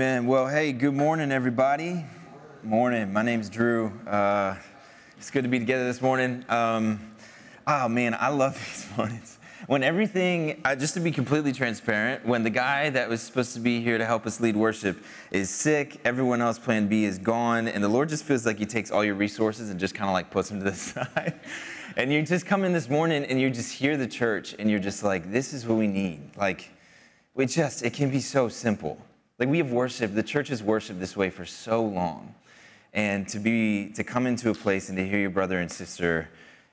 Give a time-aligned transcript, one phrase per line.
[0.00, 0.24] Amen.
[0.24, 2.06] Well, hey, good morning, everybody.
[2.62, 3.12] Morning.
[3.12, 3.92] My name's Drew.
[4.06, 4.54] Uh,
[5.18, 6.42] it's good to be together this morning.
[6.48, 7.12] Um,
[7.66, 9.38] oh, man, I love these mornings.
[9.66, 13.60] When everything, uh, just to be completely transparent, when the guy that was supposed to
[13.60, 17.68] be here to help us lead worship is sick, everyone else, plan B, is gone,
[17.68, 20.14] and the Lord just feels like He takes all your resources and just kind of
[20.14, 21.38] like puts them to the side.
[21.98, 24.80] and you just come in this morning and you just hear the church and you're
[24.80, 26.22] just like, this is what we need.
[26.38, 26.70] Like,
[27.34, 28.98] we just, it can be so simple.
[29.40, 32.34] Like we have worshiped, the church has worshiped this way for so long.
[32.92, 36.28] And to be, to come into a place and to hear your brother and sister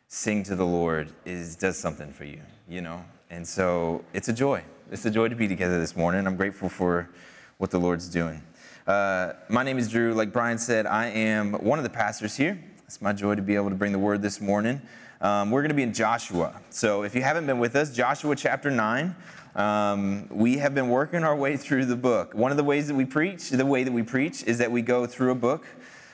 [0.10, 3.06] sing to the Lord is, does something for you, you know?
[3.30, 4.64] And so it's a joy.
[4.92, 6.28] It's a joy to be together this morning.
[6.28, 7.10] I'm grateful for
[7.58, 8.44] what the Lord's doing.
[8.86, 10.14] Uh, my name is Drew.
[10.14, 12.62] Like Brian said, I am one of the pastors here.
[12.84, 14.82] It's my joy to be able to bring the word this morning.
[15.22, 16.60] Um, we're going to be in Joshua.
[16.70, 19.16] So if you haven't been with us, Joshua chapter 9.
[19.58, 22.36] Um, we have been working our way through the book.
[22.36, 24.84] One of the ways that we preach, the way that we preach, is that we
[24.84, 25.66] go through a book,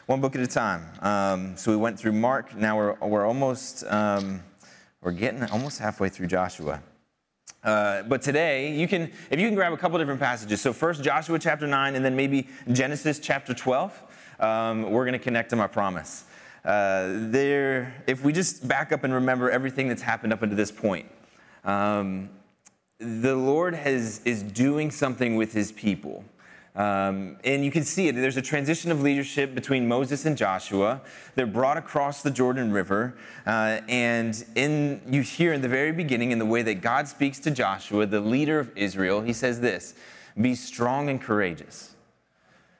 [0.05, 0.87] one book at a time.
[1.01, 2.55] Um, so we went through Mark.
[2.55, 4.41] Now we're, we're almost um,
[5.01, 6.81] we're getting almost halfway through Joshua.
[7.65, 10.61] Uh, but today, you can if you can grab a couple different passages.
[10.61, 14.01] So first Joshua chapter nine, and then maybe Genesis chapter twelve.
[14.39, 15.59] Um, we're going to connect them.
[15.59, 16.23] I promise.
[16.63, 20.71] Uh, there, if we just back up and remember everything that's happened up until this
[20.71, 21.07] point.
[21.65, 22.29] Um,
[23.03, 26.23] the Lord has, is doing something with his people.
[26.75, 28.15] Um, and you can see it.
[28.15, 31.01] There's a transition of leadership between Moses and Joshua.
[31.35, 33.15] They're brought across the Jordan River.
[33.45, 37.39] Uh, and in, you hear in the very beginning, in the way that God speaks
[37.41, 39.93] to Joshua, the leader of Israel, he says this
[40.39, 41.95] Be strong and courageous.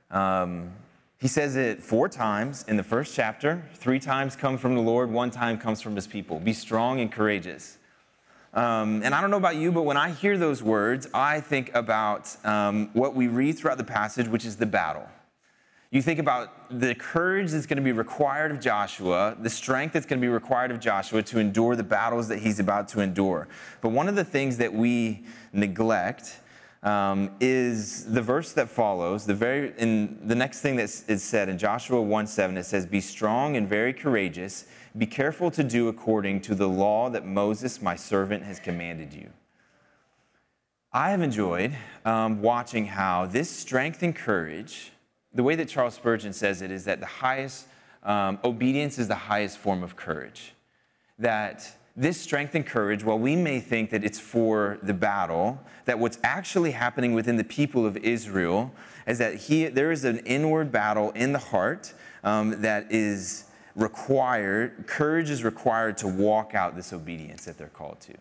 [0.10, 0.72] Um,
[1.20, 3.64] he says it four times in the first chapter.
[3.76, 6.40] Three times come from the Lord, one time comes from his people.
[6.40, 7.78] Be strong and courageous.
[8.54, 11.74] Um, and I don't know about you, but when I hear those words, I think
[11.74, 15.08] about um, what we read throughout the passage, which is the battle.
[15.90, 20.06] You think about the courage that's going to be required of Joshua, the strength that's
[20.06, 23.48] going to be required of Joshua to endure the battles that he's about to endure.
[23.82, 26.40] But one of the things that we neglect
[26.84, 29.26] um, is the verse that follows.
[29.26, 32.86] The very in the next thing that is said in Joshua 1 7, it says,
[32.86, 34.66] Be strong and very courageous
[34.98, 39.30] be careful to do according to the law that Moses, my servant, has commanded you.
[40.92, 44.92] I have enjoyed um, watching how this strength and courage,
[45.34, 47.66] the way that Charles Spurgeon says it, is that the highest,
[48.04, 50.54] um, obedience is the highest form of courage.
[51.18, 55.98] That this strength and courage, while we may think that it's for the battle, that
[55.98, 58.72] what's actually happening within the people of Israel
[59.08, 61.94] is that he, there is an inward battle in the heart
[62.24, 68.00] um, that is required, courage is required to walk out this obedience that they're called
[68.02, 68.14] to.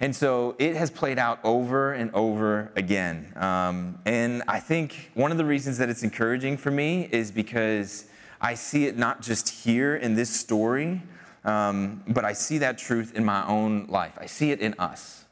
[0.00, 3.32] And so it has played out over and over again.
[3.36, 8.06] Um, and I think one of the reasons that it's encouraging for me is because
[8.40, 11.02] I see it not just here in this story,
[11.44, 14.18] um, but I see that truth in my own life.
[14.20, 15.24] I see it in us.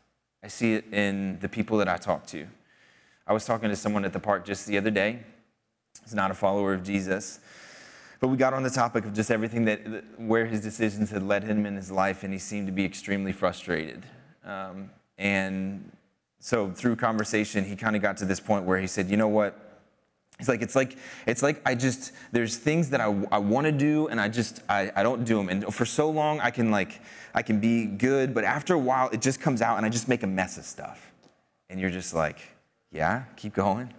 [0.42, 2.46] I see it in the people that I talk to.
[3.26, 5.20] I was talking to someone at the park just the other day.
[6.02, 7.40] He's not a follower of Jesus.
[8.20, 9.80] But we got on the topic of just everything that,
[10.18, 13.32] where his decisions had led him in his life, and he seemed to be extremely
[13.32, 14.04] frustrated.
[14.44, 15.90] Um, and
[16.40, 19.28] so through conversation, he kind of got to this point where he said, you know
[19.28, 19.60] what?
[20.40, 23.72] It's like, it's like, it's like I just, there's things that I, I want to
[23.72, 25.48] do and I just, I, I don't do them.
[25.48, 27.00] And for so long, I can like,
[27.34, 30.08] I can be good, but after a while, it just comes out and I just
[30.08, 31.12] make a mess of stuff.
[31.70, 32.38] And you're just like,
[32.90, 33.94] yeah, keep going.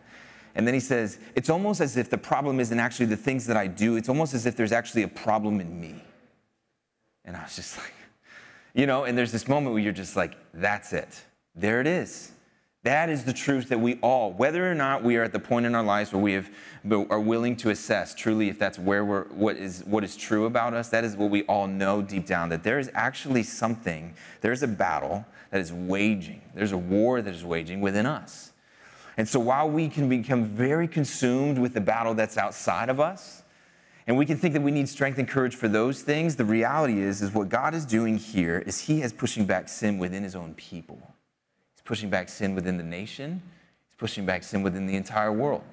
[0.56, 3.58] And then he says, It's almost as if the problem isn't actually the things that
[3.58, 6.02] I do, it's almost as if there's actually a problem in me.
[7.26, 7.94] And I was just like,
[8.74, 11.24] you know, and there's this moment where you're just like, That's it.
[11.56, 12.32] There it is.
[12.86, 15.66] That is the truth that we all, whether or not we are at the point
[15.66, 16.52] in our lives where we have,
[17.10, 20.76] are willing to assess truly if that's where we're, what is, what is true about
[20.76, 24.62] us, that is what we all know deep down, that there is actually something, there's
[24.62, 28.52] a battle that is waging, there's a war that is waging within us.
[29.18, 33.44] And so while we can become very consumed with the battle that's outside of us,
[34.08, 37.00] and we can think that we need strength and courage for those things, the reality
[37.00, 40.36] is, is what God is doing here is He is pushing back sin within His
[40.36, 41.00] own people.
[41.74, 43.42] He's pushing back sin within the nation.
[43.90, 45.64] He's pushing back sin within the entire world.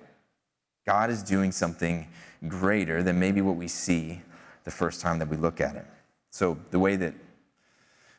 [0.87, 2.09] God is doing something
[2.49, 4.23] greater than maybe what we see
[4.65, 5.87] the first time that we look at it.
[6.31, 7.15] So the way that,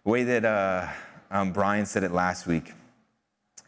[0.03, 0.87] the way that uh,
[1.31, 2.73] um, Brian said it last week,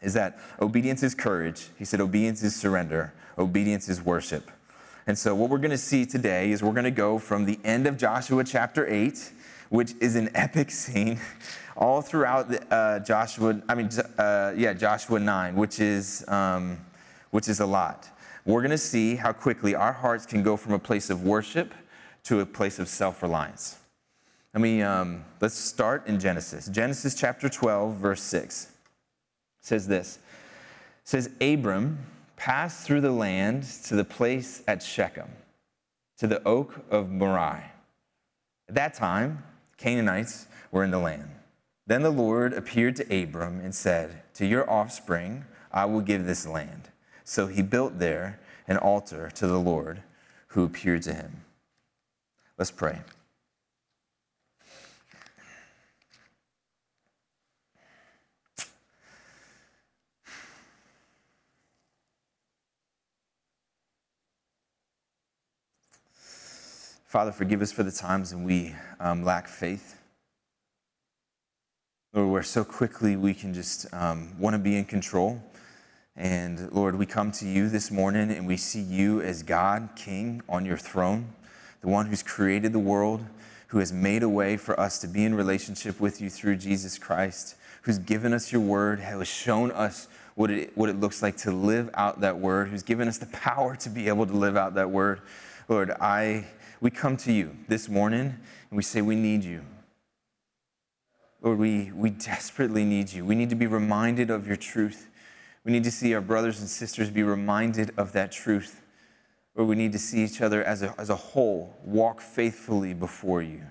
[0.02, 1.68] is that obedience is courage.
[1.78, 4.50] He said obedience is surrender, obedience is worship.
[5.06, 7.58] And so, what we're going to see today is we're going to go from the
[7.64, 9.32] end of Joshua chapter 8.
[9.68, 11.20] which is an epic scene
[11.76, 16.78] all throughout the, uh, Joshua, I mean, uh, yeah, Joshua 9, which is, um,
[17.30, 18.08] which is a lot.
[18.44, 21.74] We're going to see how quickly our hearts can go from a place of worship
[22.24, 23.78] to a place of self reliance.
[24.54, 26.66] Let me, um, let's start in Genesis.
[26.66, 28.72] Genesis chapter 12, verse 6
[29.66, 30.18] says this.
[31.02, 31.98] It says, Abram
[32.36, 35.30] passed through the land to the place at Shechem,
[36.18, 37.64] to the oak of Moreh.
[38.68, 39.42] At that time,
[39.76, 41.30] Canaanites were in the land.
[41.86, 46.46] Then the Lord appeared to Abram and said, To your offspring I will give this
[46.46, 46.90] land.
[47.24, 50.02] So he built there an altar to the Lord
[50.48, 51.44] who appeared to him.
[52.56, 53.00] Let's pray.
[67.06, 69.96] Father, forgive us for the times when we um, lack faith.
[72.12, 75.40] Lord, where so quickly we can just um, want to be in control.
[76.16, 80.42] And Lord, we come to you this morning and we see you as God, King,
[80.48, 81.28] on your throne,
[81.80, 83.24] the one who's created the world,
[83.68, 86.98] who has made a way for us to be in relationship with you through Jesus
[86.98, 91.22] Christ, who's given us your word, who has shown us what it, what it looks
[91.22, 94.36] like to live out that word, who's given us the power to be able to
[94.36, 95.20] live out that word.
[95.68, 96.46] Lord, I
[96.80, 98.36] we come to you this morning
[98.70, 99.62] and we say, We need you.
[101.42, 103.24] Lord, we, we desperately need you.
[103.24, 105.08] We need to be reminded of your truth.
[105.64, 108.82] We need to see our brothers and sisters be reminded of that truth.
[109.54, 113.42] Lord, we need to see each other as a, as a whole, walk faithfully before
[113.42, 113.62] you.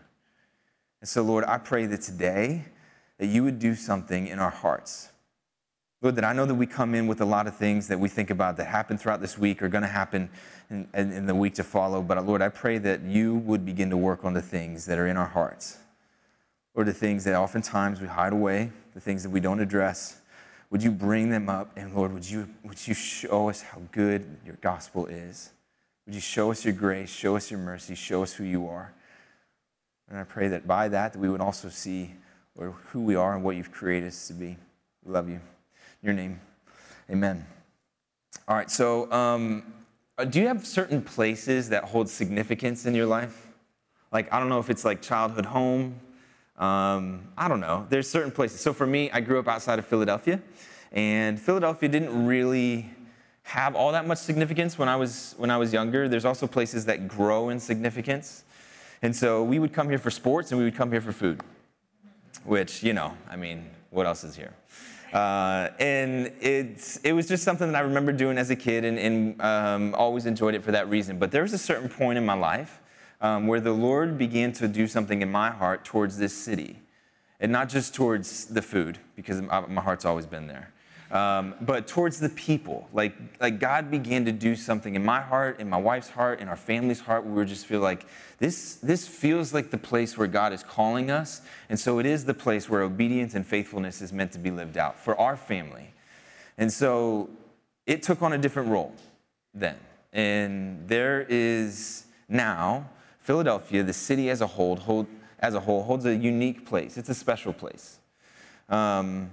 [1.02, 2.66] And so, Lord, I pray that today
[3.18, 5.10] that you would do something in our hearts.
[6.12, 8.30] That I know that we come in with a lot of things that we think
[8.30, 10.30] about that happen throughout this week are going to happen
[10.70, 12.04] in, in, in, the week to follow.
[12.04, 15.08] But Lord, I pray that you would begin to work on the things that are
[15.08, 15.80] in our hearts,
[16.76, 20.22] or the things that oftentimes we hide away, the things that we don't address.
[20.70, 21.72] Would you bring them up?
[21.76, 25.54] And Lord, would you, would you show us how good your gospel is?
[26.06, 28.94] Would you show us your grace, show us your mercy, show us who you are?
[30.08, 32.14] And I pray that by that, that we would also see
[32.56, 34.56] Lord, who we are and what you've created us to be.
[35.04, 35.42] We love you
[36.06, 36.40] your name.
[37.10, 37.46] Amen.
[38.48, 39.74] All right, so um,
[40.20, 43.48] uh, do you have certain places that hold significance in your life?
[44.12, 46.00] Like, I don't know if it's like childhood home.
[46.58, 47.88] Um, I don't know.
[47.90, 48.62] There's certain places.
[48.62, 50.40] So for me, I grew up outside of Philadelphia,
[50.92, 52.90] and Philadelphia didn't really
[53.42, 56.08] have all that much significance when I was when I was younger.
[56.08, 58.44] There's also places that grow in significance,
[59.02, 61.42] and so we would come here for sports, and we would come here for food.
[62.44, 64.54] Which you know, I mean, what else is here?
[65.16, 69.00] Uh, and it's, it was just something that I remember doing as a kid and,
[69.00, 71.18] and um, always enjoyed it for that reason.
[71.18, 72.82] But there was a certain point in my life
[73.22, 76.82] um, where the Lord began to do something in my heart towards this city.
[77.40, 80.74] And not just towards the food, because my heart's always been there
[81.16, 82.90] um, but towards the people.
[82.92, 86.50] Like, like God began to do something in my heart, in my wife's heart, in
[86.50, 88.06] our family's heart, we just feel like
[88.40, 91.42] this, this feels like the place where God is calling us.
[91.70, 94.78] And so it is the place where obedience and faithfulness is meant to be lived
[94.78, 95.94] out for our family.
[96.58, 97.30] And so
[97.86, 98.94] it took on a different role
[99.54, 99.78] then.
[100.12, 105.08] And there is now Philadelphia, the city as a whole, hold,
[105.40, 106.98] as a whole holds a unique place.
[106.98, 108.00] It's a special place.
[108.68, 109.32] Um,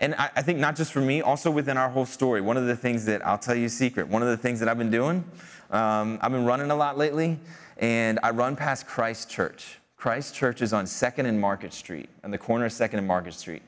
[0.00, 2.40] and I, I, think not just for me, also within our whole story.
[2.40, 4.08] One of the things that I'll tell you a secret.
[4.08, 5.24] One of the things that I've been doing,
[5.70, 7.38] um, I've been running a lot lately,
[7.78, 9.78] and I run past Christ Church.
[9.96, 13.34] Christ Church is on Second and Market Street, on the corner of Second and Market
[13.34, 13.62] Street.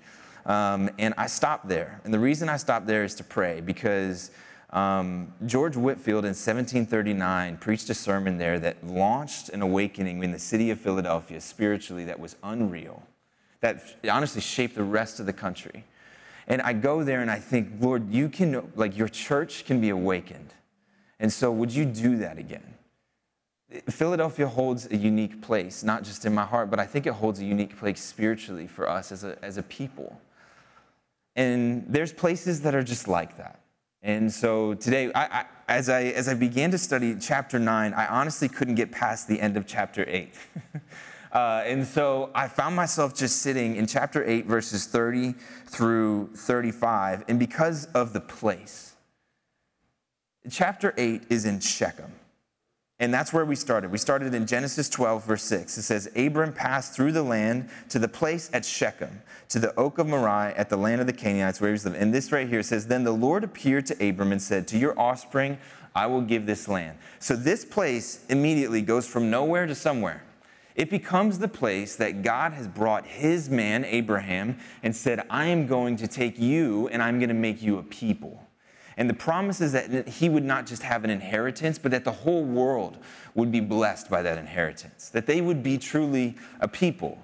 [0.45, 2.01] Um, and I stopped there.
[2.05, 4.31] And the reason I stopped there is to pray because
[4.71, 10.39] um, George Whitefield in 1739 preached a sermon there that launched an awakening in the
[10.39, 13.03] city of Philadelphia spiritually that was unreal,
[13.61, 15.85] that honestly shaped the rest of the country.
[16.47, 19.89] And I go there and I think, Lord, you can, like, your church can be
[19.89, 20.55] awakened.
[21.19, 22.75] And so, would you do that again?
[23.91, 27.41] Philadelphia holds a unique place, not just in my heart, but I think it holds
[27.41, 30.21] a unique place spiritually for us as a, as a people.
[31.35, 33.61] And there's places that are just like that.
[34.03, 38.07] And so today, I, I, as, I, as I began to study chapter 9, I
[38.07, 40.33] honestly couldn't get past the end of chapter 8.
[41.37, 45.35] Uh, and so I found myself just sitting in chapter 8, verses 30
[45.67, 47.25] through 35.
[47.29, 48.95] And because of the place,
[50.51, 52.11] chapter 8 is in Shechem.
[53.01, 53.91] And that's where we started.
[53.91, 55.77] We started in Genesis 12, verse 6.
[55.77, 59.99] It says, Abram passed through the land to the place at Shechem, to the oak
[59.99, 62.01] of Moreh at the land of the Canaanites where he was living.
[62.01, 64.99] And this right here says, Then the Lord appeared to Abram and said, To your
[64.99, 65.59] offspring
[65.95, 66.97] I will give this land.
[67.19, 70.23] So this place immediately goes from nowhere to somewhere.
[70.77, 75.67] It becomes the place that God has brought his man, Abraham, and said, I am
[75.67, 78.47] going to take you and I'm going to make you a people.
[78.99, 82.13] And the promise is that he would not just have an inheritance, but that the
[82.13, 82.99] whole world
[83.35, 87.19] would be blessed by that inheritance, that they would be truly a people.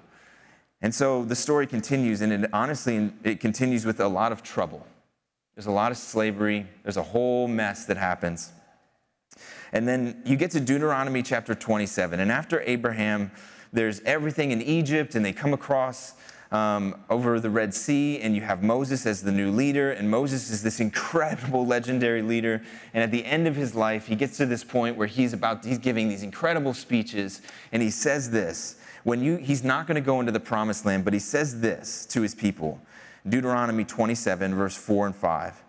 [0.81, 4.85] And so the story continues, and it, honestly, it continues with a lot of trouble.
[5.55, 8.51] There's a lot of slavery, there's a whole mess that happens.
[9.71, 12.19] And then you get to Deuteronomy chapter 27.
[12.19, 13.31] And after Abraham,
[13.71, 16.13] there's everything in Egypt, and they come across
[16.51, 19.91] um, over the Red Sea, and you have Moses as the new leader.
[19.91, 22.61] And Moses is this incredible, legendary leader.
[22.93, 25.65] And at the end of his life, he gets to this point where he's about,
[25.65, 28.75] he's giving these incredible speeches, and he says this.
[29.03, 32.05] When you, he's not going to go into the promised land, but he says this
[32.07, 32.79] to his people
[33.27, 35.62] Deuteronomy 27, verse 4 and 5.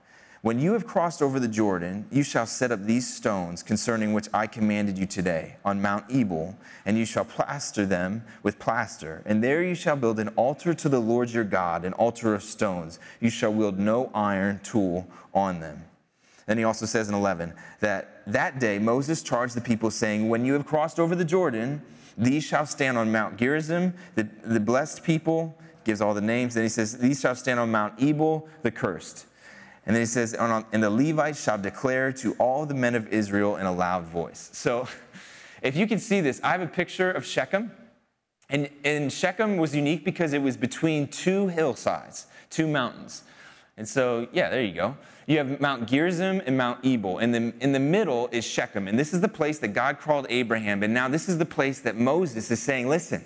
[0.44, 4.28] When you have crossed over the Jordan, you shall set up these stones concerning which
[4.34, 9.22] I commanded you today on Mount Ebal, and you shall plaster them with plaster.
[9.24, 12.42] And there you shall build an altar to the Lord your God, an altar of
[12.42, 12.98] stones.
[13.20, 15.82] You shall wield no iron tool on them.
[16.44, 20.44] Then he also says in 11 that that day Moses charged the people, saying, When
[20.44, 21.80] you have crossed over the Jordan,
[22.18, 26.52] these shall stand on Mount Gerizim, the, the blessed people, gives all the names.
[26.52, 29.24] Then he says, These shall stand on Mount Ebal, the cursed.
[29.86, 33.56] And then he says, and the Levites shall declare to all the men of Israel
[33.56, 34.48] in a loud voice.
[34.52, 34.88] So
[35.62, 37.70] if you can see this, I have a picture of Shechem.
[38.50, 43.24] And, and Shechem was unique because it was between two hillsides, two mountains.
[43.76, 44.96] And so, yeah, there you go.
[45.26, 47.18] You have Mount Gerizim and Mount Ebal.
[47.18, 48.88] And then in the middle is Shechem.
[48.88, 50.82] And this is the place that God called Abraham.
[50.82, 53.24] And now this is the place that Moses is saying, listen,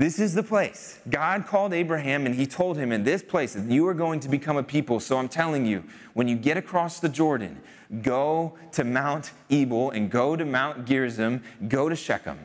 [0.00, 0.98] this is the place.
[1.10, 4.56] God called Abraham and he told him in this place you are going to become
[4.56, 4.98] a people.
[4.98, 7.60] So I'm telling you, when you get across the Jordan,
[8.00, 12.38] go to Mount Ebal and go to Mount Gerizim, go to Shechem.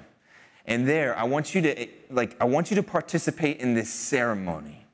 [0.65, 4.85] And there, I want you to like I want you to participate in this ceremony.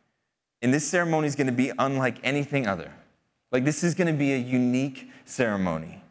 [0.62, 2.94] And this ceremony is going to be unlike anything other.
[3.52, 6.04] Like this is going to be a unique ceremony.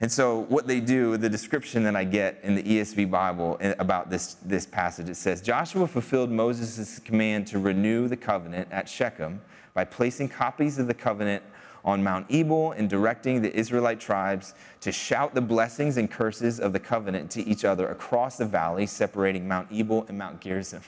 [0.00, 4.10] And so, what they do, the description that I get in the ESV Bible about
[4.10, 9.40] this, this passage, it says Joshua fulfilled Moses' command to renew the covenant at Shechem
[9.72, 11.42] by placing copies of the covenant
[11.82, 16.72] on Mount Ebal and directing the Israelite tribes to shout the blessings and curses of
[16.74, 20.82] the covenant to each other across the valley separating Mount Ebal and Mount Gerizim.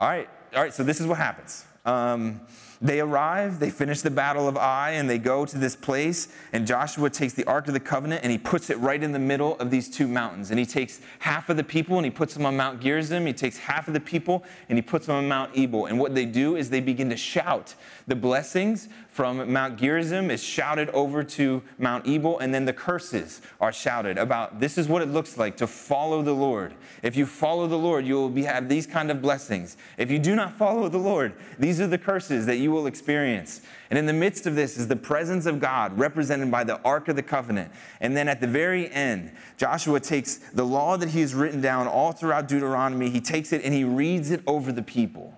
[0.00, 1.64] All right, all right, so this is what happens.
[1.86, 2.40] Um,
[2.80, 6.28] they arrive, they finish the Battle of Ai, and they go to this place.
[6.52, 9.18] And Joshua takes the Ark of the Covenant and he puts it right in the
[9.18, 10.50] middle of these two mountains.
[10.50, 13.26] And he takes half of the people and he puts them on Mount Gerizim.
[13.26, 15.86] He takes half of the people and he puts them on Mount Ebal.
[15.86, 17.74] And what they do is they begin to shout
[18.06, 23.40] the blessings from Mount Gerizim is shouted over to Mount Ebal, and then the curses
[23.60, 26.74] are shouted about this is what it looks like to follow the Lord.
[27.02, 29.76] If you follow the Lord, you will be, have these kind of blessings.
[29.98, 33.60] If you do not follow the Lord, these are the curses that you will experience.
[33.90, 37.08] And in the midst of this is the presence of God represented by the Ark
[37.08, 37.72] of the Covenant.
[38.00, 41.88] And then at the very end, Joshua takes the law that he has written down
[41.88, 45.34] all throughout Deuteronomy, he takes it and he reads it over the people.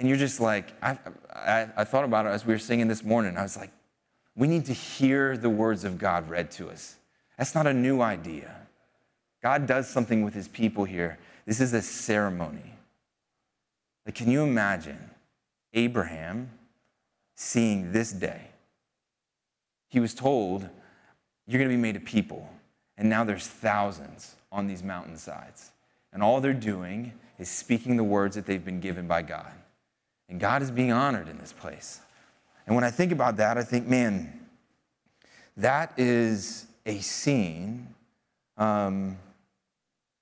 [0.00, 0.98] And you're just like, I,
[1.30, 3.36] I, I, thought about it as we were singing this morning.
[3.36, 3.70] I was like,
[4.34, 6.96] we need to hear the words of God read to us.
[7.36, 8.56] That's not a new idea.
[9.42, 11.18] God does something with his people here.
[11.44, 12.72] This is a ceremony.
[14.06, 14.98] Like, can you imagine
[15.74, 16.48] Abraham
[17.34, 18.40] seeing this day?
[19.90, 20.66] He was told,
[21.46, 22.48] You're going to be made a people.
[22.96, 25.72] And now there's thousands on these mountainsides.
[26.10, 29.52] And all they're doing is speaking the words that they've been given by God.
[30.30, 32.00] And God is being honored in this place.
[32.66, 34.46] And when I think about that, I think, man,
[35.56, 37.94] that is a scene.
[38.56, 39.18] Um,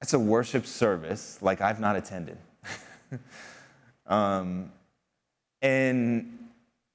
[0.01, 2.39] that's a worship service like I've not attended.
[4.07, 4.73] um,
[5.61, 6.39] and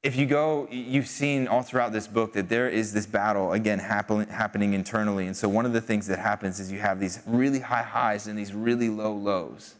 [0.01, 3.77] if you go, you've seen all throughout this book that there is this battle, again,
[3.77, 5.27] happen, happening internally.
[5.27, 8.27] And so one of the things that happens is you have these really high highs
[8.27, 9.75] and these really low lows.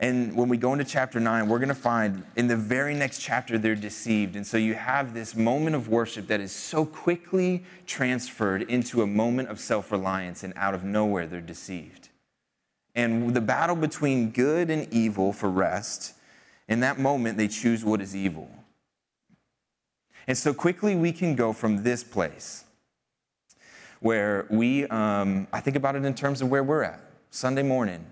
[0.00, 3.18] And when we go into chapter 9, we're going to find in the very next
[3.20, 4.36] chapter they're deceived.
[4.36, 9.06] And so you have this moment of worship that is so quickly transferred into a
[9.06, 12.10] moment of self reliance, and out of nowhere they're deceived.
[12.94, 16.14] And the battle between good and evil for rest,
[16.68, 18.48] in that moment they choose what is evil.
[20.28, 22.64] And so quickly we can go from this place
[24.00, 27.00] where we, um, I think about it in terms of where we're at
[27.30, 28.06] Sunday morning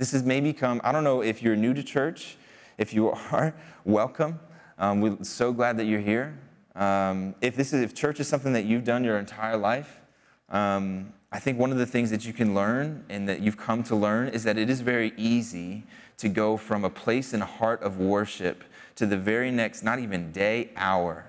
[0.00, 2.38] this has maybe come, I don't know if you're new to church.
[2.78, 3.54] If you are,
[3.84, 4.40] welcome.
[4.78, 6.38] Um, we're so glad that you're here.
[6.74, 10.00] Um, if this is if church is something that you've done your entire life,
[10.48, 13.82] um, I think one of the things that you can learn and that you've come
[13.84, 15.82] to learn is that it is very easy
[16.16, 18.64] to go from a place and heart of worship
[18.94, 21.26] to the very next, not even day, hour,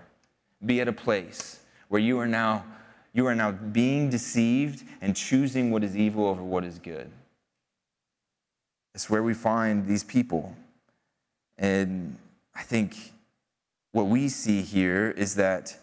[0.65, 1.59] be at a place
[1.89, 2.63] where you are now
[3.11, 7.11] you are now being deceived and choosing what is evil over what is good.
[8.93, 10.55] It's where we find these people.
[11.57, 12.17] And
[12.55, 12.95] I think
[13.91, 15.77] what we see here is that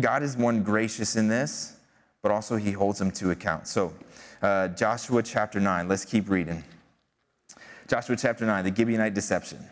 [0.00, 1.76] God is one gracious in this,
[2.22, 3.68] but also he holds them to account.
[3.68, 3.92] So,
[4.42, 6.64] uh, Joshua chapter 9, let's keep reading.
[7.86, 9.64] Joshua chapter 9, the Gibeonite deception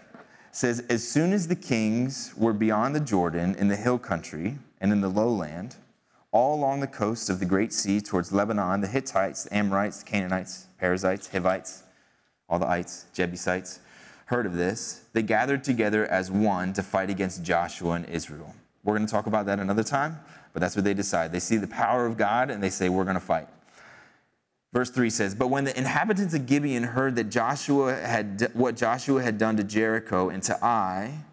[0.53, 4.93] says, As soon as the kings were beyond the Jordan in the hill country and
[4.93, 5.77] in the lowland,
[6.31, 10.05] all along the coast of the Great Sea towards Lebanon, the Hittites, the Amorites, the
[10.05, 11.83] Canaanites, Perizzites, Hivites,
[12.53, 13.81] all the ites, Jebusites,
[14.27, 15.05] heard of this.
[15.15, 18.55] They gathered together as one to fight against Joshua and Israel.
[18.85, 20.21] We're going to talk about that another time,
[20.53, 21.33] but that's what they decide.
[21.33, 23.49] They see the power of God and they say, We're going to fight.
[24.75, 29.23] Verse 3 says, But when the inhabitants of Gibeon heard that Joshua had what Joshua
[29.23, 31.25] had done to Jericho and to Ai,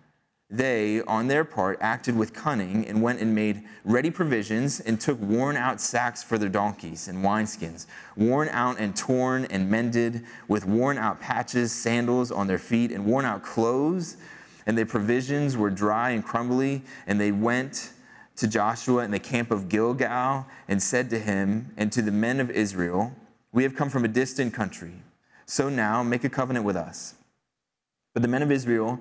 [0.51, 5.19] they, on their part, acted with cunning and went and made ready provisions and took
[5.19, 7.85] worn out sacks for their donkeys and wineskins,
[8.17, 13.05] worn out and torn and mended, with worn out patches, sandals on their feet, and
[13.05, 14.17] worn out clothes.
[14.65, 16.81] And their provisions were dry and crumbly.
[17.05, 17.93] And they went
[18.37, 22.39] to Joshua in the camp of Gilgal and said to him and to the men
[22.39, 23.13] of Israel,
[23.51, 24.93] We have come from a distant country.
[25.45, 27.13] So now make a covenant with us.
[28.13, 28.99] But the men of Israel,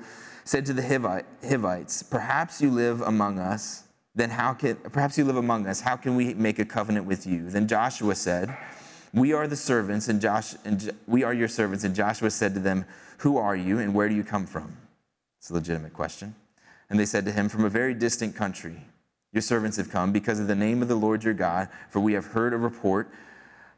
[0.48, 5.36] said to the Hivites, Perhaps you live among us, then how can, perhaps you live
[5.36, 7.50] among us, how can we make a covenant with you?
[7.50, 8.56] Then Joshua said,
[9.12, 11.84] We are the servants, and, Josh, and we are your servants.
[11.84, 12.86] And Joshua said to them,
[13.18, 14.74] Who are you, and where do you come from?
[15.38, 16.34] It's a legitimate question.
[16.88, 18.86] And they said to him, From a very distant country.
[19.34, 22.14] Your servants have come because of the name of the Lord your God, for we
[22.14, 23.10] have heard a report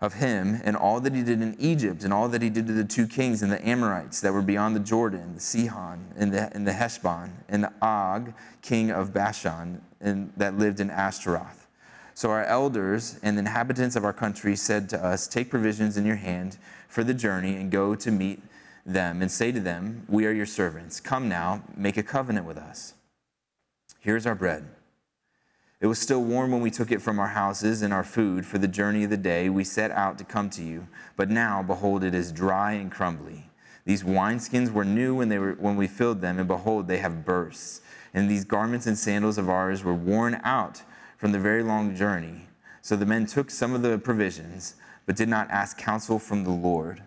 [0.00, 2.72] of him and all that he did in Egypt and all that he did to
[2.72, 6.54] the two kings and the Amorites that were beyond the Jordan, the Sihon and the,
[6.54, 8.32] and the Heshbon and the Og,
[8.62, 11.66] king of Bashan, and that lived in Ashtaroth.
[12.14, 16.06] So our elders and the inhabitants of our country said to us, Take provisions in
[16.06, 16.56] your hand
[16.88, 18.42] for the journey and go to meet
[18.84, 21.00] them and say to them, We are your servants.
[21.00, 22.94] Come now, make a covenant with us.
[24.00, 24.66] Here's our bread
[25.80, 28.58] it was still warm when we took it from our houses and our food for
[28.58, 29.48] the journey of the day.
[29.48, 33.48] We set out to come to you, but now, behold, it is dry and crumbly.
[33.86, 37.24] These wineskins were new when, they were, when we filled them, and behold, they have
[37.24, 37.82] burst.
[38.12, 40.82] And these garments and sandals of ours were worn out
[41.16, 42.46] from the very long journey.
[42.82, 44.74] So the men took some of the provisions,
[45.06, 47.02] but did not ask counsel from the Lord.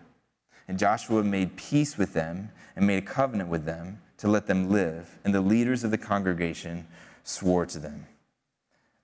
[0.66, 4.70] And Joshua made peace with them and made a covenant with them to let them
[4.70, 5.18] live.
[5.24, 6.88] And the leaders of the congregation
[7.22, 8.06] swore to them.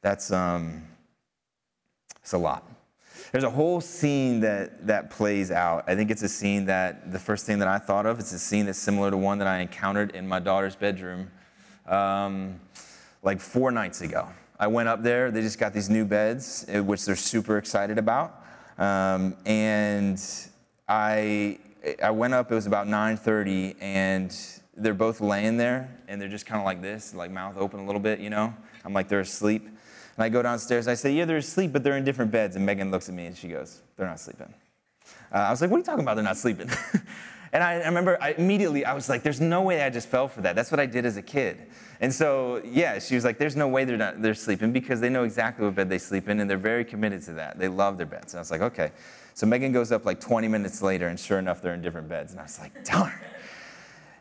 [0.03, 0.85] That's um,
[2.23, 2.65] it's a lot.
[3.33, 5.85] There's a whole scene that, that plays out.
[5.87, 8.39] I think it's a scene that the first thing that I thought of, it's a
[8.39, 11.31] scene that's similar to one that I encountered in my daughter's bedroom
[11.87, 12.61] um,
[13.23, 14.29] like four nights ago.
[14.59, 17.99] I went up there, they just got these new beds, eh, which they're super excited
[17.99, 18.45] about.
[18.79, 20.23] Um, and
[20.89, 21.59] I,
[22.03, 24.37] I went up, it was about 9.30, and
[24.77, 27.87] they're both laying there, and they're just kind of like this, like mouth open a
[27.87, 28.55] little bit, you know?
[28.85, 29.69] I'm like, they're asleep.
[30.20, 32.54] And I go downstairs, I say, Yeah, they're asleep, but they're in different beds.
[32.54, 34.52] And Megan looks at me and she goes, They're not sleeping.
[35.33, 36.16] Uh, I was like, What are you talking about?
[36.16, 36.68] They're not sleeping.
[37.54, 40.28] and I, I remember I, immediately, I was like, There's no way I just fell
[40.28, 40.54] for that.
[40.54, 41.68] That's what I did as a kid.
[42.02, 45.09] And so, yeah, she was like, There's no way they're, not, they're sleeping because they
[45.09, 47.59] know exactly what bed they sleep in and they're very committed to that.
[47.59, 48.35] They love their beds.
[48.35, 48.92] And I was like, Okay.
[49.33, 52.33] So Megan goes up like 20 minutes later, and sure enough, they're in different beds.
[52.33, 53.14] And I was like, Darn.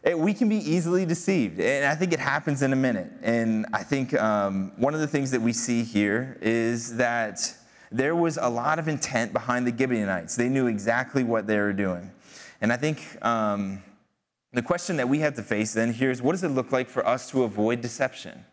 [0.03, 3.11] It, we can be easily deceived, and I think it happens in a minute.
[3.21, 7.53] And I think um, one of the things that we see here is that
[7.91, 10.35] there was a lot of intent behind the Gibeonites.
[10.35, 12.11] They knew exactly what they were doing.
[12.61, 13.83] And I think um,
[14.53, 16.87] the question that we have to face then here is what does it look like
[16.87, 18.45] for us to avoid deception?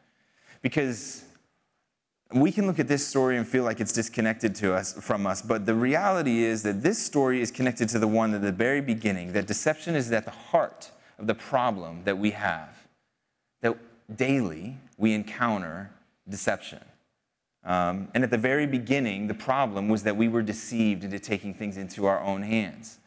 [0.62, 1.24] Because
[2.32, 5.42] we can look at this story and feel like it's disconnected to us from us,
[5.42, 8.80] but the reality is that this story is connected to the one at the very
[8.80, 12.86] beginning, that deception is at the heart of the problem that we have.
[13.62, 13.76] That
[14.14, 15.90] daily we encounter
[16.28, 16.80] deception.
[17.64, 21.52] Um, and at the very beginning, the problem was that we were deceived into taking
[21.52, 22.98] things into our own hands.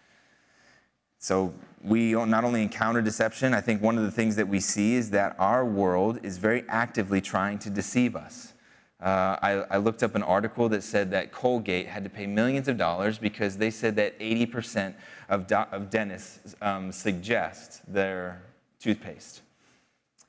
[1.17, 4.95] So we not only encounter deception, I think one of the things that we see
[4.95, 8.53] is that our world is very actively trying to deceive us.
[9.01, 12.67] Uh, I, I, looked up an article that said that Colgate had to pay millions
[12.67, 14.93] of dollars because they said that 80%
[15.29, 18.41] of, do, of dentists um, suggest their
[18.79, 19.41] toothpaste.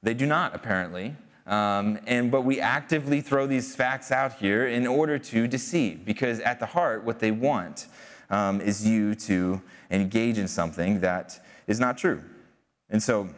[0.03, 1.17] They do not, apparently.
[1.47, 6.39] Um, and but we actively throw these facts out here in order to deceive, because
[6.41, 7.87] at the heart, what they want
[8.29, 9.61] um, is you to
[9.91, 12.23] engage in something that is not true.
[12.89, 13.29] And so,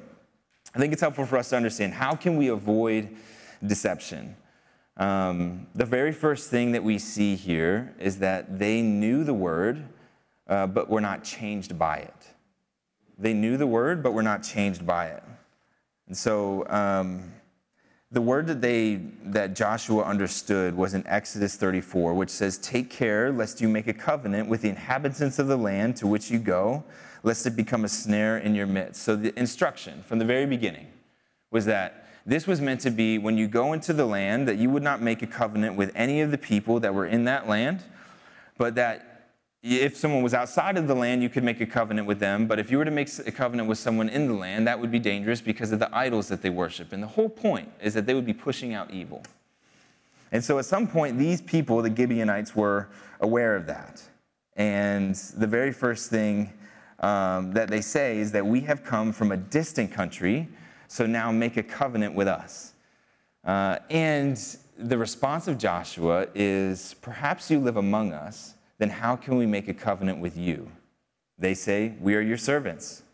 [0.75, 3.17] I think it's helpful for us to understand how can we avoid
[3.65, 4.37] deception.
[4.97, 9.85] Um, the very first thing that we see here is that they knew the word,
[10.53, 12.27] uh, but were not changed by it.
[13.17, 15.23] They knew the word, but were not changed by it.
[16.09, 17.33] And so, um,
[18.11, 23.33] the word that they that Joshua understood was in Exodus 34, which says, "Take care
[23.33, 26.85] lest you make a covenant with the inhabitants of the land to which you go,
[27.23, 30.89] lest it become a snare in your midst." So the instruction from the very beginning
[31.51, 34.69] was that this was meant to be when you go into the land that you
[34.69, 37.83] would not make a covenant with any of the people that were in that land,
[38.59, 39.12] but that
[39.63, 42.47] if someone was outside of the land, you could make a covenant with them.
[42.47, 44.91] But if you were to make a covenant with someone in the land, that would
[44.91, 46.93] be dangerous because of the idols that they worship.
[46.93, 49.23] And the whole point is that they would be pushing out evil.
[50.33, 52.89] And so at some point, these people, the Gibeonites, were
[53.21, 54.03] aware of that.
[54.57, 56.53] And the very first thing
[56.99, 60.49] um, that they say is that we have come from a distant country,
[60.89, 62.73] so now make a covenant with us.
[63.45, 69.37] Uh, and the response of Joshua is perhaps you live among us then how can
[69.37, 70.69] we make a covenant with you?
[71.39, 73.05] They say, We are your servants.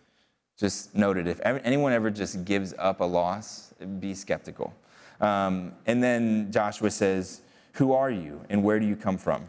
[0.58, 4.74] Just noted, if anyone ever just gives up a loss, be skeptical.
[5.20, 7.42] Um, and then Joshua says,
[7.74, 9.44] Who are you and where do you come from?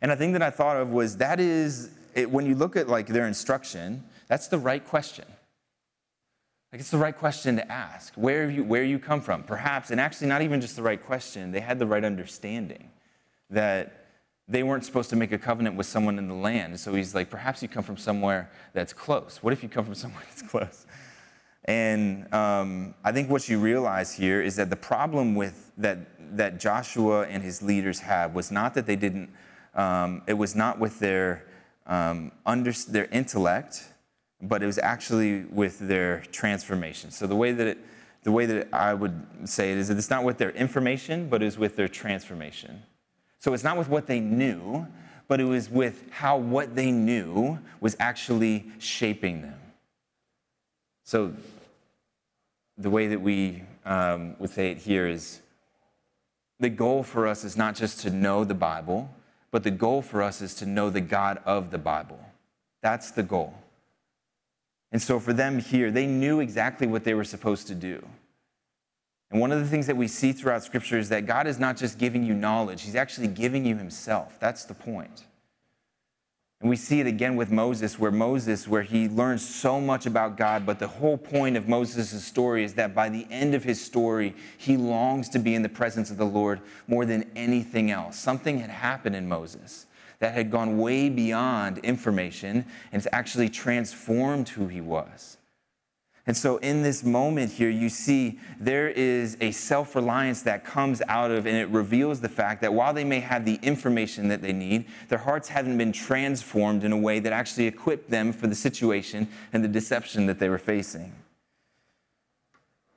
[0.00, 2.88] And a thing that I thought of was that is, it, when you look at
[2.88, 5.24] like their instruction, that's the right question.
[6.72, 8.14] Like it's the right question to ask.
[8.14, 9.42] Where you where you come from?
[9.42, 12.90] Perhaps, and actually not even just the right question, they had the right understanding
[13.50, 14.03] that
[14.46, 16.78] they weren't supposed to make a covenant with someone in the land.
[16.78, 19.38] So he's like, perhaps you come from somewhere that's close.
[19.42, 20.86] What if you come from somewhere that's close?
[21.66, 26.60] And um, I think what you realize here is that the problem with that, that
[26.60, 29.30] Joshua and his leaders had was not that they didn't,
[29.74, 31.46] um, it was not with their,
[31.86, 33.82] um, under, their intellect,
[34.42, 37.10] but it was actually with their transformation.
[37.10, 37.78] So the way that it,
[38.24, 41.42] the way that I would say it is that it's not with their information, but
[41.42, 42.82] it is with their transformation.
[43.44, 44.86] So it's not with what they knew,
[45.28, 49.60] but it was with how what they knew was actually shaping them.
[51.02, 51.34] So
[52.78, 55.40] the way that we um, would say it here is
[56.58, 59.14] the goal for us is not just to know the Bible,
[59.50, 62.24] but the goal for us is to know the God of the Bible.
[62.80, 63.52] That's the goal.
[64.90, 68.08] And so for them here, they knew exactly what they were supposed to do.
[69.34, 71.76] And one of the things that we see throughout Scripture is that God is not
[71.76, 74.38] just giving you knowledge, He's actually giving you Himself.
[74.38, 75.24] That's the point.
[76.60, 80.36] And we see it again with Moses, where Moses, where he learns so much about
[80.36, 83.84] God, but the whole point of Moses' story is that by the end of his
[83.84, 88.16] story, he longs to be in the presence of the Lord more than anything else.
[88.16, 89.86] Something had happened in Moses
[90.20, 95.38] that had gone way beyond information and it's actually transformed who he was.
[96.26, 101.02] And so, in this moment here, you see there is a self reliance that comes
[101.06, 104.40] out of, and it reveals the fact that while they may have the information that
[104.40, 108.46] they need, their hearts haven't been transformed in a way that actually equipped them for
[108.46, 111.12] the situation and the deception that they were facing.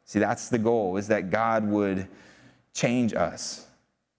[0.05, 2.07] See, that's the goal, is that God would
[2.73, 3.67] change us.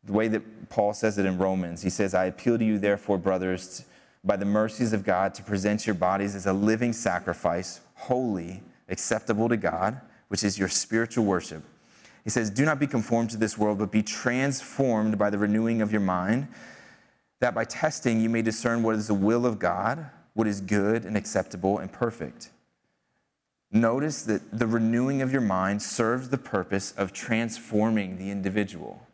[0.05, 3.17] The way that Paul says it in Romans, he says, I appeal to you, therefore,
[3.17, 3.87] brothers,
[4.23, 9.49] by the mercies of God, to present your bodies as a living sacrifice, holy acceptable
[9.49, 11.65] to God, which is your spiritual worship.
[12.25, 15.81] He says, Do not be conformed to this world, but be transformed by the renewing
[15.81, 16.49] of your mind,
[17.41, 21.05] that by testing you may discern what is the will of God, what is good
[21.05, 22.51] and acceptable and perfect.
[23.71, 29.07] Notice that the renewing of your mind serves the purpose of transforming the individual.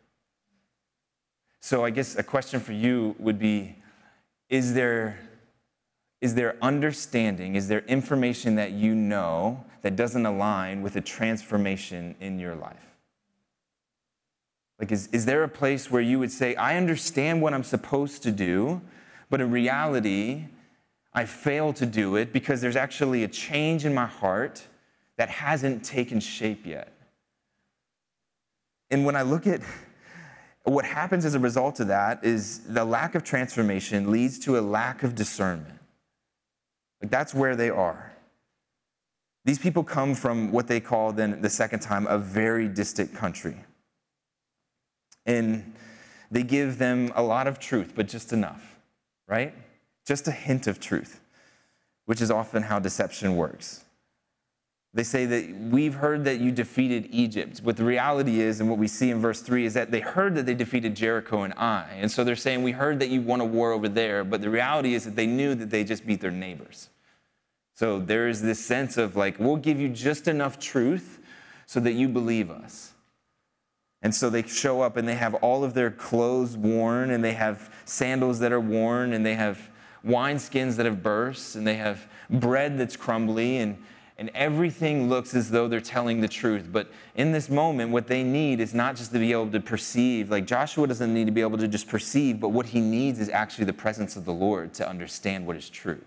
[1.59, 3.75] So, I guess a question for you would be
[4.49, 5.19] Is there
[6.21, 12.15] is there understanding, is there information that you know that doesn't align with a transformation
[12.19, 12.95] in your life?
[14.79, 18.23] Like, is, is there a place where you would say, I understand what I'm supposed
[18.23, 18.81] to do,
[19.29, 20.45] but in reality,
[21.13, 24.65] I fail to do it because there's actually a change in my heart
[25.17, 26.91] that hasn't taken shape yet?
[28.91, 29.61] And when I look at
[30.63, 34.61] what happens as a result of that, is the lack of transformation leads to a
[34.61, 35.74] lack of discernment.
[37.09, 38.11] That's where they are.
[39.45, 43.57] These people come from what they call then the second time a very distant country.
[45.25, 45.73] And
[46.31, 48.75] they give them a lot of truth, but just enough,
[49.27, 49.53] right?
[50.05, 51.21] Just a hint of truth,
[52.05, 53.85] which is often how deception works.
[54.95, 57.59] They say that we've heard that you defeated Egypt.
[57.61, 60.35] What the reality is, and what we see in verse 3, is that they heard
[60.35, 61.97] that they defeated Jericho and Ai.
[61.99, 64.23] And so they're saying, We heard that you won a war over there.
[64.23, 66.87] But the reality is that they knew that they just beat their neighbors.
[67.75, 71.19] So there is this sense of like, we'll give you just enough truth
[71.65, 72.93] so that you believe us.
[74.01, 77.33] And so they show up and they have all of their clothes worn, and they
[77.33, 79.69] have sandals that are worn, and they have
[80.05, 83.77] wineskins that have burst, and they have bread that's crumbly, and
[84.17, 86.69] and everything looks as though they're telling the truth.
[86.71, 90.29] But in this moment, what they need is not just to be able to perceive.
[90.29, 93.27] Like Joshua doesn't need to be able to just perceive, but what he needs is
[93.27, 96.01] actually the presence of the Lord to understand what is true.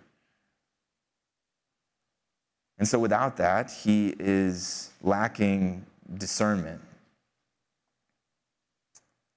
[2.78, 5.84] And so without that, he is lacking
[6.16, 6.80] discernment.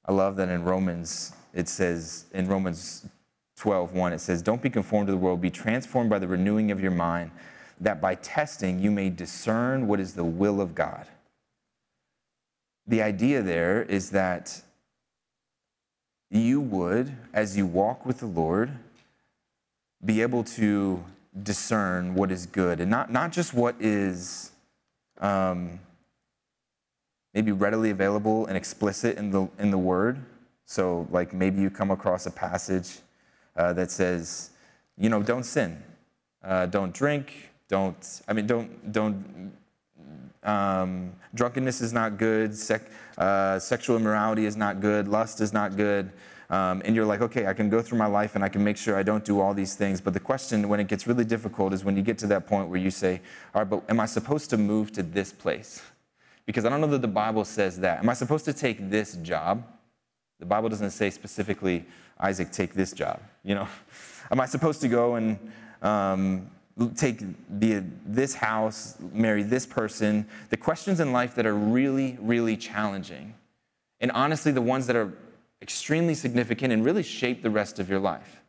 [0.05, 3.05] I love that in Romans, it says, in Romans
[3.57, 6.71] 12, 1, it says, Don't be conformed to the world, be transformed by the renewing
[6.71, 7.31] of your mind
[7.81, 11.07] that by testing you may discern what is the will of God.
[12.87, 14.61] The idea there is that
[16.29, 18.71] you would, as you walk with the Lord,
[20.05, 21.03] be able to
[21.43, 24.51] discern what is good and not, not just what is
[25.19, 25.79] um,
[27.33, 30.19] maybe readily available and explicit in the, in the Word.
[30.65, 32.99] So, like maybe you come across a passage
[33.55, 34.51] uh, that says,
[34.97, 35.81] you know, don't sin,
[36.43, 39.51] uh, don't drink, don't, I mean, don't, don't,
[40.43, 42.83] um, drunkenness is not good, sec,
[43.17, 46.11] uh, sexual immorality is not good, lust is not good.
[46.51, 48.75] Um, and you're like, okay, I can go through my life and I can make
[48.75, 50.01] sure I don't do all these things.
[50.01, 52.67] But the question, when it gets really difficult, is when you get to that point
[52.67, 53.21] where you say,
[53.55, 55.81] all right, but am I supposed to move to this place?
[56.45, 57.99] Because I don't know that the Bible says that.
[57.99, 59.65] Am I supposed to take this job?
[60.39, 61.85] The Bible doesn't say specifically,
[62.19, 63.21] Isaac, take this job.
[63.43, 63.67] You know,
[64.31, 65.39] am I supposed to go and
[65.81, 66.51] um,
[66.97, 72.57] take the, this house, marry this person, the questions in life that are really, really
[72.57, 73.35] challenging.
[74.01, 75.13] And honestly, the ones that are
[75.61, 78.41] extremely significant and really shape the rest of your life.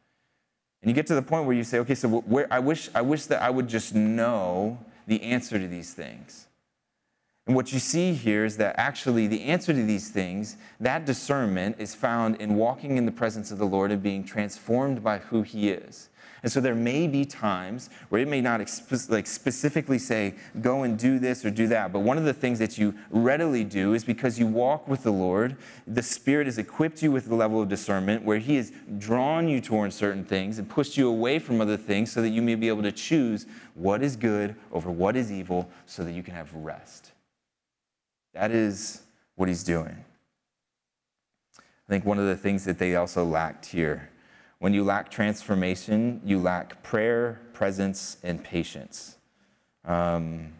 [0.83, 3.03] And you get to the point where you say, okay, so where, I, wish, I
[3.03, 6.47] wish that I would just know the answer to these things.
[7.47, 11.77] And what you see here is that actually the answer to these things, that discernment
[11.79, 15.43] is found in walking in the presence of the Lord and being transformed by who
[15.43, 16.09] He is.
[16.43, 18.59] And so there may be times where it may not
[19.09, 21.93] like specifically say, go and do this or do that.
[21.93, 25.13] But one of the things that you readily do is because you walk with the
[25.13, 29.49] Lord, the Spirit has equipped you with the level of discernment where He has drawn
[29.49, 32.57] you towards certain things and pushed you away from other things so that you may
[32.57, 36.35] be able to choose what is good over what is evil so that you can
[36.35, 37.13] have rest.
[38.35, 39.03] That is
[39.37, 40.05] what He's doing.
[41.57, 44.09] I think one of the things that they also lacked here
[44.63, 49.17] when you lack transformation, you lack prayer, presence, and patience.
[49.85, 50.53] Um,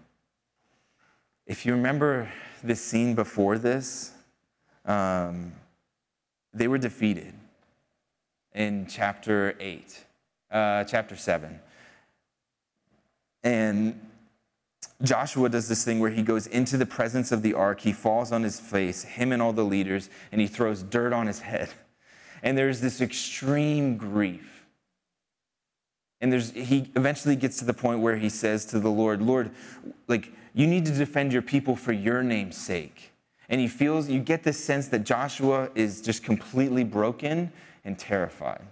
[1.47, 2.29] if you remember
[2.65, 4.11] the scene before this,
[4.87, 5.53] um,
[6.53, 7.33] they were defeated
[8.57, 10.05] in chapter 8,
[10.51, 11.61] uh, chapter 7.
[13.45, 14.01] And
[15.05, 18.33] Joshua does this thing where he goes into the presence of the ark, he falls
[18.33, 21.69] on his face, him and all the leaders, and he throws dirt on his head
[22.43, 24.67] and there's this extreme grief.
[26.21, 29.51] And there's, he eventually gets to the point where he says to the Lord, Lord,
[30.07, 33.13] like, you need to defend your people for your name's sake.
[33.49, 37.53] And he feels, you get this sense that Joshua is just completely broken
[37.85, 38.63] and terrified.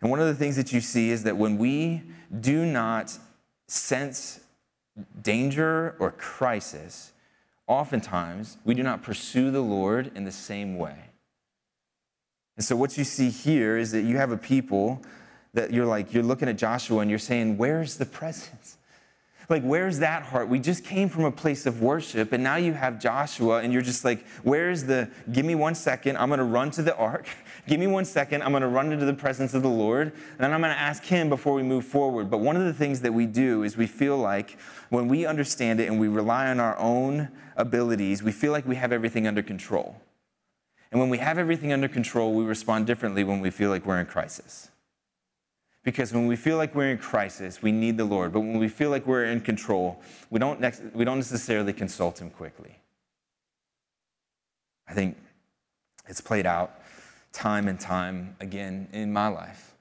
[0.00, 2.02] And one of the things that you see is that when we
[2.40, 3.16] do not
[3.68, 4.40] sense
[5.22, 7.12] danger or crisis,
[7.66, 11.11] oftentimes we do not pursue the Lord in the same way.
[12.62, 15.02] And so, what you see here is that you have a people
[15.52, 18.78] that you're like, you're looking at Joshua and you're saying, Where's the presence?
[19.48, 20.48] Like, where's that heart?
[20.48, 23.82] We just came from a place of worship, and now you have Joshua, and you're
[23.82, 27.26] just like, Where's the, give me one second, I'm gonna run to the ark.
[27.66, 30.52] give me one second, I'm gonna run into the presence of the Lord, and then
[30.52, 32.30] I'm gonna ask Him before we move forward.
[32.30, 34.56] But one of the things that we do is we feel like
[34.88, 38.76] when we understand it and we rely on our own abilities, we feel like we
[38.76, 40.00] have everything under control.
[40.92, 43.98] And when we have everything under control, we respond differently when we feel like we're
[43.98, 44.68] in crisis.
[45.82, 48.32] Because when we feel like we're in crisis, we need the Lord.
[48.32, 50.00] But when we feel like we're in control,
[50.30, 50.60] we don't,
[50.94, 52.78] we don't necessarily consult Him quickly.
[54.86, 55.16] I think
[56.06, 56.78] it's played out
[57.32, 59.74] time and time again in my life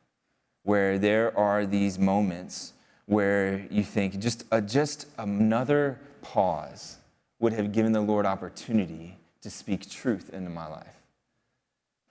[0.64, 2.74] where there are these moments
[3.06, 6.98] where you think just, a, just another pause
[7.40, 11.01] would have given the Lord opportunity to speak truth into my life.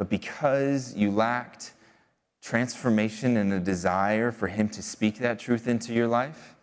[0.01, 1.75] But because you lacked
[2.41, 6.55] transformation and a desire for Him to speak that truth into your life,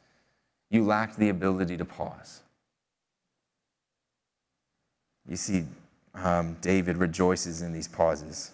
[0.72, 2.42] you lacked the ability to pause.
[5.30, 5.66] You see,
[6.16, 8.54] um, David rejoices in these pauses.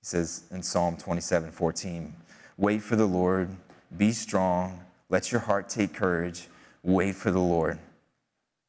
[0.00, 2.12] He says in Psalm 27 14,
[2.56, 3.48] Wait for the Lord,
[3.96, 6.48] be strong, let your heart take courage,
[6.82, 7.78] wait for the Lord.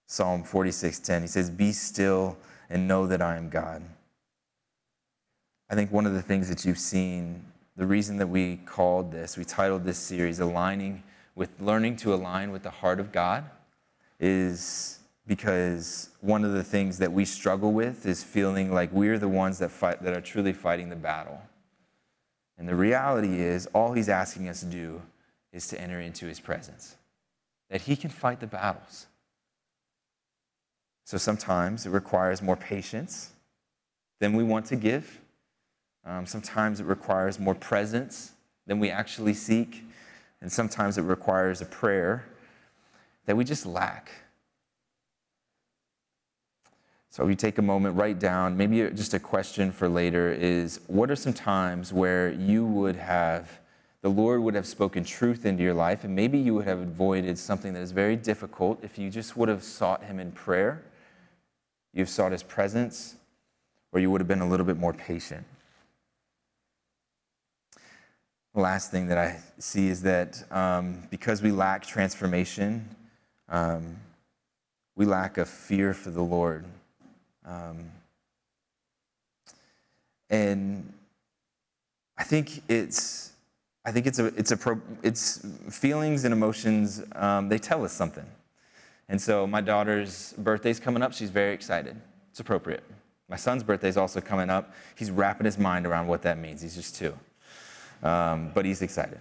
[0.06, 2.38] Psalm 46 10, he says, Be still
[2.70, 3.82] and know that I am God.
[5.70, 7.44] I think one of the things that you've seen,
[7.76, 11.04] the reason that we called this, we titled this series, Aligning
[11.36, 13.46] with Learning to Align with the Heart of God,
[14.20, 19.28] is because one of the things that we struggle with is feeling like we're the
[19.28, 21.40] ones that fight that are truly fighting the battle.
[22.58, 25.02] And the reality is all he's asking us to do
[25.54, 26.96] is to enter into his presence.
[27.70, 29.06] That he can fight the battles.
[31.06, 33.30] So sometimes it requires more patience
[34.20, 35.20] than we want to give.
[36.10, 38.32] Um, sometimes it requires more presence
[38.66, 39.84] than we actually seek.
[40.42, 42.26] And sometimes it requires a prayer
[43.26, 44.10] that we just lack.
[47.12, 50.80] So if you take a moment, write down, maybe just a question for later is
[50.88, 53.60] what are some times where you would have,
[54.02, 57.38] the Lord would have spoken truth into your life, and maybe you would have avoided
[57.38, 60.84] something that is very difficult if you just would have sought Him in prayer,
[61.94, 63.16] you've sought His presence,
[63.92, 65.46] or you would have been a little bit more patient.
[68.54, 72.96] The last thing that I see is that um, because we lack transformation,
[73.48, 73.98] um,
[74.96, 76.66] we lack a fear for the Lord.
[77.46, 77.92] Um,
[80.30, 80.92] and
[82.18, 83.32] I think it's,
[83.86, 87.04] I think it's a, it's a, pro, it's feelings and emotions.
[87.16, 88.26] Um, they tell us something.
[89.08, 91.14] And so my daughter's birthday's coming up.
[91.14, 91.96] She's very excited.
[92.30, 92.84] It's appropriate.
[93.28, 94.74] My son's birthday's also coming up.
[94.96, 96.62] He's wrapping his mind around what that means.
[96.62, 97.18] He's just two,
[98.04, 99.20] um, but he's excited.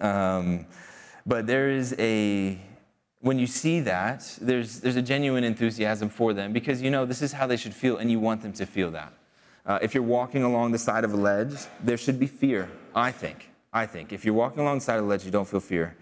[0.00, 0.66] Um,
[1.26, 2.58] but there is a
[3.20, 7.20] when you see that, there's, there's a genuine enthusiasm for them because you know this
[7.20, 9.12] is how they should feel and you want them to feel that.
[9.66, 13.12] Uh, if you're walking along the side of a ledge, there should be fear, I
[13.12, 13.50] think.
[13.72, 14.12] I think.
[14.12, 15.96] If you're walking along the side of the ledge, you don't feel fear,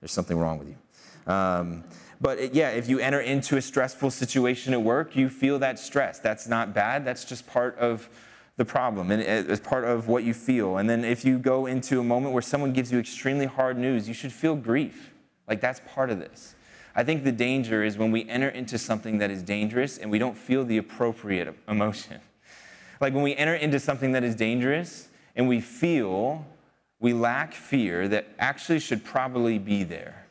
[0.00, 1.32] there's something wrong with you.
[1.32, 1.84] Um,
[2.20, 5.78] but it, yeah, if you enter into a stressful situation at work, you feel that
[5.78, 6.18] stress.
[6.18, 8.08] That's not bad, that's just part of
[8.56, 10.78] the problem and it's part of what you feel.
[10.78, 14.06] And then if you go into a moment where someone gives you extremely hard news,
[14.06, 15.12] you should feel grief.
[15.48, 16.54] Like that's part of this.
[16.94, 20.18] I think the danger is when we enter into something that is dangerous and we
[20.18, 22.20] don't feel the appropriate emotion.
[23.00, 26.46] Like when we enter into something that is dangerous and we feel
[27.00, 30.26] we lack fear that actually should probably be there.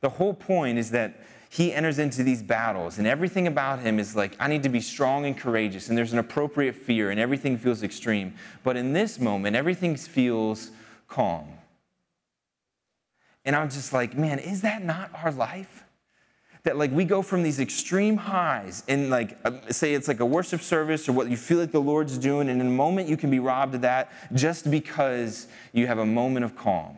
[0.00, 4.14] The whole point is that he enters into these battles, and everything about him is
[4.14, 7.56] like, I need to be strong and courageous, and there's an appropriate fear, and everything
[7.56, 8.34] feels extreme.
[8.62, 10.70] But in this moment, everything feels
[11.08, 11.46] calm.
[13.44, 15.84] And I'm just like, man, is that not our life?
[16.64, 20.26] that like we go from these extreme highs and like uh, say it's like a
[20.26, 23.16] worship service or what you feel like the lord's doing and in a moment you
[23.16, 26.94] can be robbed of that just because you have a moment of calm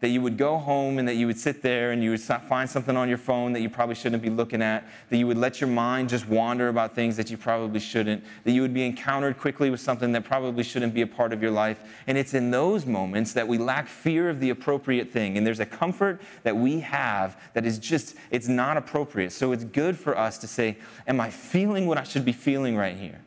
[0.00, 2.70] that you would go home and that you would sit there and you would find
[2.70, 5.60] something on your phone that you probably shouldn't be looking at, that you would let
[5.60, 9.36] your mind just wander about things that you probably shouldn't, that you would be encountered
[9.38, 11.82] quickly with something that probably shouldn't be a part of your life.
[12.06, 15.36] And it's in those moments that we lack fear of the appropriate thing.
[15.36, 19.32] And there's a comfort that we have that is just, it's not appropriate.
[19.32, 22.76] So it's good for us to say, Am I feeling what I should be feeling
[22.76, 23.20] right here?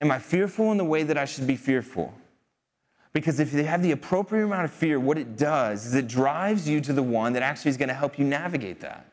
[0.00, 2.14] Am I fearful in the way that I should be fearful?
[3.12, 6.68] Because if you have the appropriate amount of fear, what it does is it drives
[6.68, 9.06] you to the one that actually is going to help you navigate that.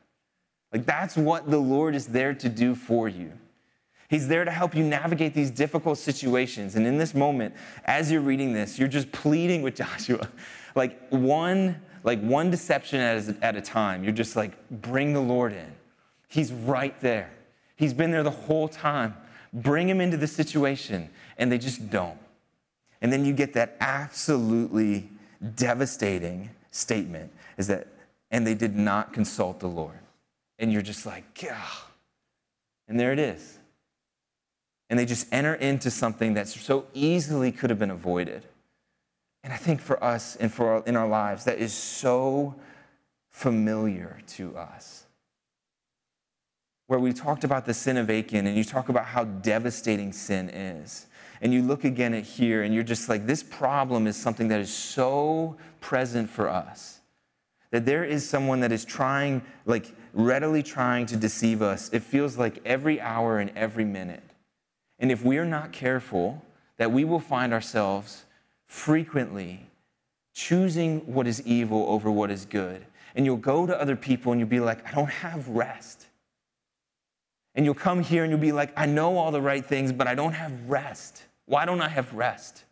[0.71, 3.31] Like that's what the Lord is there to do for you.
[4.10, 6.75] He's there to help you navigate these difficult situations.
[6.75, 7.55] And in this moment,
[7.86, 10.29] as you're reading this, you're just pleading with Joshua.
[10.75, 14.03] Like one, like one deception at a, at a time.
[14.03, 15.74] You're just like, bring the Lord in.
[16.30, 17.32] He's right there.
[17.76, 19.15] He's been there the whole time.
[19.53, 21.09] Bring him into the situation.
[21.38, 22.17] And they just don't.
[23.02, 25.10] And then you get that absolutely
[25.56, 27.88] devastating statement is that,
[28.32, 30.00] and they did not consult the Lord.
[30.60, 31.62] And you're just like, yeah.
[32.88, 33.60] And there it is.
[34.89, 38.43] And they just enter into something that so easily could have been avoided.
[39.43, 42.56] And I think for us and for our, in our lives, that is so
[43.30, 45.06] familiar to us.
[46.88, 50.50] Where we talked about the sin of Achan, and you talk about how devastating sin
[50.50, 51.06] is
[51.41, 54.59] and you look again at here and you're just like, this problem is something that
[54.59, 57.01] is so present for us.
[57.71, 61.89] That there is someone that is trying, like readily trying to deceive us.
[61.93, 64.23] It feels like every hour and every minute.
[64.99, 66.43] And if we are not careful,
[66.77, 68.25] that we will find ourselves
[68.65, 69.67] frequently
[70.33, 72.85] choosing what is evil over what is good
[73.17, 76.05] and you'll go to other people and you'll be like, I don't have rest.
[77.55, 80.05] And you'll come here and you'll be like, I know all the right things, but
[80.05, 81.23] I don't have rest.
[81.48, 82.64] Why don't I have rest?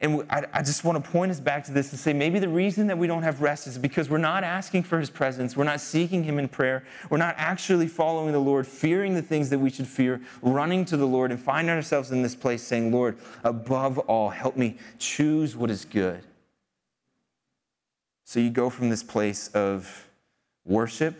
[0.00, 2.86] And I, just want to point us back to this and say maybe the reason
[2.86, 5.56] that we don't have rest is because we're not asking for his presence.
[5.56, 6.84] We're not seeking him in prayer.
[7.10, 10.96] We're not actually following the Lord, fearing the things that we should fear, running to
[10.96, 15.56] the Lord and finding ourselves in this place saying, Lord, above all, help me choose
[15.56, 16.22] what is good.
[18.24, 20.06] So you go from this place of
[20.64, 21.18] worship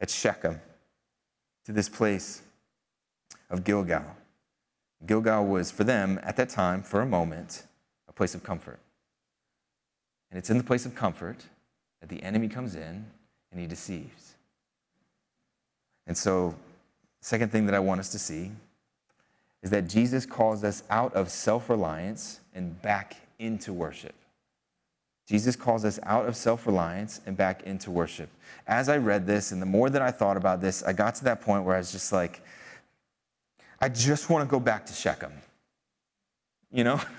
[0.00, 0.58] at Shechem
[1.66, 2.40] to this place
[3.50, 4.15] of Gilgal.
[5.04, 7.64] Gilgal was for them at that time, for a moment,
[8.08, 8.78] a place of comfort.
[10.30, 11.44] And it's in the place of comfort
[12.00, 13.06] that the enemy comes in
[13.50, 14.34] and he deceives.
[16.06, 16.54] And so,
[17.20, 18.52] second thing that I want us to see
[19.62, 24.14] is that Jesus calls us out of self reliance and back into worship.
[25.26, 28.30] Jesus calls us out of self reliance and back into worship.
[28.66, 31.24] As I read this, and the more that I thought about this, I got to
[31.24, 32.42] that point where I was just like,
[33.80, 35.32] I just want to go back to Shechem.
[36.72, 37.00] You know?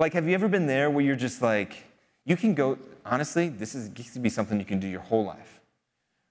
[0.00, 1.82] Like, have you ever been there where you're just like,
[2.24, 5.24] you can go, honestly, this is gets to be something you can do your whole
[5.24, 5.60] life.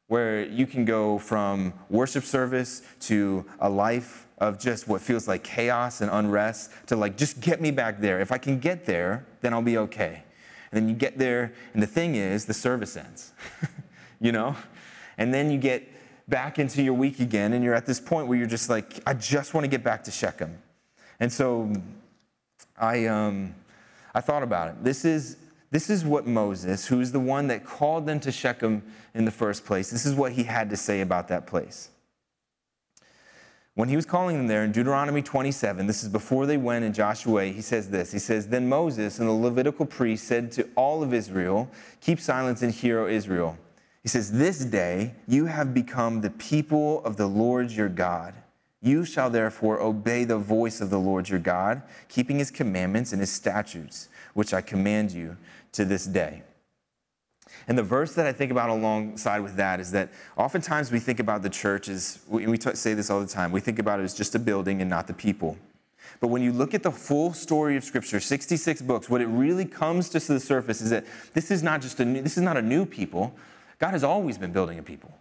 [0.08, 5.44] Where you can go from worship service to a life of just what feels like
[5.44, 8.22] chaos and unrest to like, just get me back there.
[8.22, 10.24] If I can get there, then I'll be okay.
[10.72, 13.34] And then you get there, and the thing is, the service ends,
[14.22, 14.56] you know?
[15.18, 15.86] And then you get
[16.28, 19.14] back into your week again, and you're at this point where you're just like, I
[19.14, 20.58] just want to get back to Shechem.
[21.20, 21.72] And so
[22.78, 23.56] I, um,
[24.14, 24.84] I thought about it.
[24.84, 25.38] This is,
[25.72, 29.32] this is what Moses, who is the one that called them to Shechem in the
[29.32, 31.90] first place, this is what he had to say about that place.
[33.78, 36.94] When he was calling them there in Deuteronomy 27, this is before they went in
[36.94, 38.12] Joshua, he says this.
[38.12, 41.70] He says, Then Moses and the Levitical priest said to all of Israel,
[42.02, 43.56] Keep silence and hear, O Israel.
[44.08, 48.36] He says, This day you have become the people of the Lord your God.
[48.82, 53.20] You shall therefore obey the voice of the Lord your God, keeping his commandments and
[53.20, 55.36] his statutes, which I command you
[55.74, 56.44] to this day.
[57.68, 61.20] And the verse that I think about alongside with that is that oftentimes we think
[61.20, 64.14] about the church as, we say this all the time, we think about it as
[64.14, 65.58] just a building and not the people.
[66.22, 69.66] But when you look at the full story of Scripture, 66 books, what it really
[69.66, 72.56] comes to the surface is that this is not just a new, this is not
[72.56, 73.36] a new people.
[73.80, 75.14] God has always been building a people.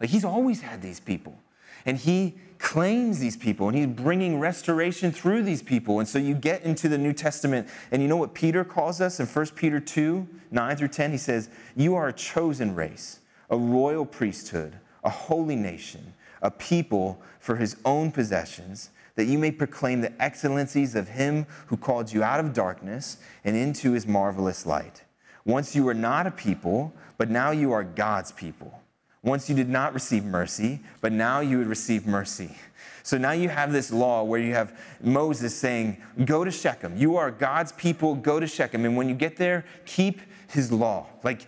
[0.00, 1.38] Like He's always had these people.
[1.86, 5.98] And he claims these people and he's bringing restoration through these people.
[5.98, 9.20] And so you get into the New Testament, and you know what Peter calls us
[9.20, 11.10] in 1 Peter 2 9 through 10?
[11.10, 17.20] He says, You are a chosen race, a royal priesthood, a holy nation, a people
[17.38, 22.22] for his own possessions, that you may proclaim the excellencies of him who called you
[22.22, 25.02] out of darkness and into his marvelous light.
[25.44, 28.80] Once you were not a people, but now you are God's people.
[29.22, 32.54] Once you did not receive mercy, but now you would receive mercy.
[33.02, 36.96] So now you have this law where you have Moses saying, Go to Shechem.
[36.96, 38.84] You are God's people, go to Shechem.
[38.84, 41.06] And when you get there, keep his law.
[41.22, 41.46] Like,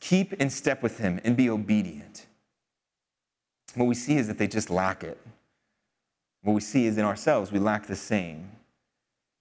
[0.00, 2.26] keep in step with him and be obedient.
[3.74, 5.18] What we see is that they just lack it.
[6.42, 8.50] What we see is in ourselves, we lack the same.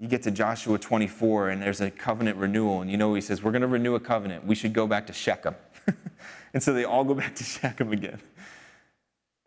[0.06, 3.42] You get to Joshua 24, and there's a covenant renewal, and you know, he says,
[3.42, 4.46] We're going to renew a covenant.
[4.46, 5.56] We should go back to Shechem.
[6.54, 8.22] And so they all go back to Shechem again.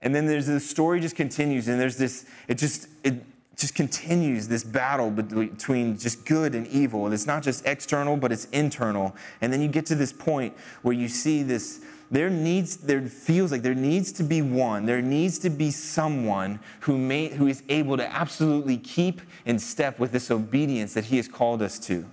[0.02, 3.14] And then there's the story just continues, and there's this, it just, it
[3.56, 7.06] just continues this battle between just good and evil.
[7.06, 9.14] And it's not just external, but it's internal.
[9.40, 13.52] And then you get to this point where you see this, there needs, there feels
[13.52, 17.62] like there needs to be one, there needs to be someone who, may, who is
[17.68, 22.06] able to absolutely keep in step with this obedience that he has called us to.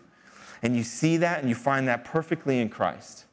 [0.62, 3.26] And you see that and you find that perfectly in Christ.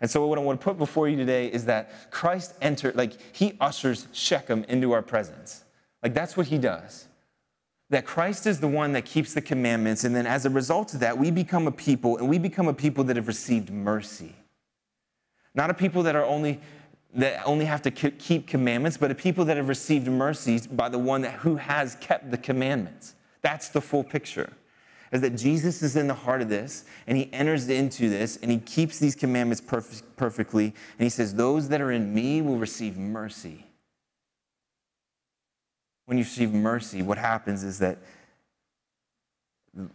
[0.00, 3.12] And so, what I want to put before you today is that Christ entered, like,
[3.34, 5.62] he ushers Shechem into our presence.
[6.02, 7.06] Like, that's what he does.
[7.88, 10.02] That Christ is the one that keeps the commandments.
[10.02, 12.74] And then, as a result of that, we become a people, and we become a
[12.74, 14.34] people that have received mercy.
[15.54, 16.60] Not a people that are only
[17.14, 20.98] that only have to keep commandments, but a people that have received mercies by the
[20.98, 23.14] one that, who has kept the commandments.
[23.42, 24.50] That's the full picture
[25.12, 28.50] is that Jesus is in the heart of this and he enters into this and
[28.50, 30.64] he keeps these commandments perf- perfectly.
[30.64, 33.66] And he says, Those that are in me will receive mercy.
[36.06, 37.98] When you receive mercy, what happens is that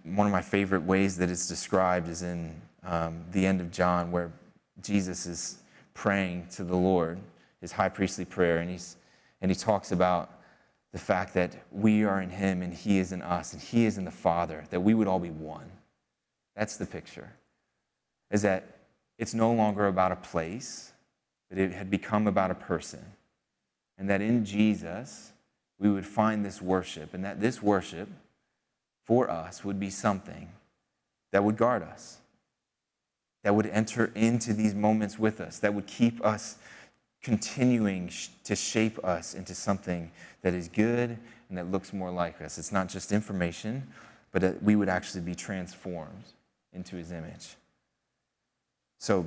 [0.04, 4.12] one of my favorite ways that it's described is in um, the end of John,
[4.12, 4.32] where
[4.82, 5.60] Jesus is
[5.94, 7.20] praying to the Lord,
[7.62, 8.98] his high priestly prayer, and, he's,
[9.42, 10.38] and he talks about
[10.98, 13.98] the fact that we are in Him and He is in us and He is
[13.98, 15.70] in the Father, that we would all be one.
[16.56, 17.34] That's the picture.
[18.32, 18.78] Is that
[19.18, 20.92] it's no longer about a place,
[21.50, 23.06] but it had become about a person.
[23.98, 25.34] And that in Jesus,
[25.80, 28.10] we would find this worship, and that this worship
[29.06, 30.50] for us would be something
[31.32, 32.18] that would guard us,
[33.48, 36.58] that would enter into these moments with us, that would keep us
[37.22, 38.12] continuing
[38.44, 41.18] to shape us into something that is good
[41.48, 42.58] and that looks more like us.
[42.58, 43.88] It's not just information,
[44.34, 46.26] but that we would actually be transformed
[46.74, 47.56] into his image.
[49.00, 49.26] So,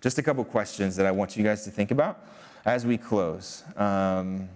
[0.00, 2.26] just a couple questions that I want you guys to think about
[2.64, 3.62] as we close.
[3.76, 4.48] Um,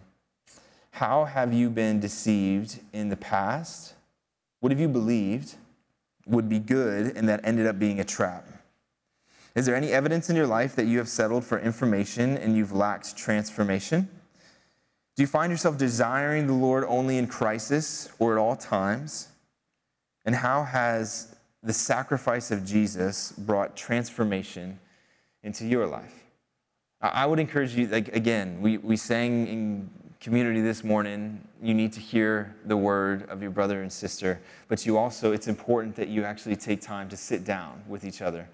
[0.92, 3.92] how have you been deceived in the past?
[4.60, 5.56] What have you believed
[6.30, 8.46] would be good and that ended up being a trap?
[9.54, 12.72] Is there any evidence in your life that you have settled for information and you've
[12.72, 14.08] lacked transformation?
[15.16, 19.28] Do you find yourself desiring the Lord only in crisis or at all times?
[20.24, 24.78] And how has the sacrifice of Jesus brought transformation
[25.42, 26.14] into your life?
[27.02, 29.90] I would encourage you, like, again, we, we sang in
[30.20, 34.84] community this morning, you need to hear the word of your brother and sister, but
[34.84, 38.46] you also, it's important that you actually take time to sit down with each other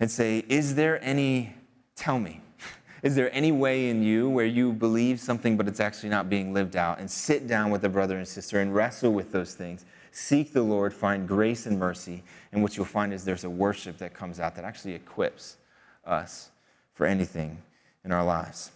[0.00, 1.54] and say, Is there any,
[1.94, 2.40] tell me,
[3.04, 6.52] is there any way in you where you believe something but it's actually not being
[6.52, 6.98] lived out?
[6.98, 9.84] And sit down with a brother and sister and wrestle with those things.
[10.10, 13.96] Seek the Lord, find grace and mercy, and what you'll find is there's a worship
[13.98, 15.56] that comes out that actually equips
[16.04, 16.50] us
[16.94, 17.62] for anything
[18.04, 18.72] in our lives.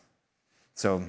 [0.77, 1.03] So,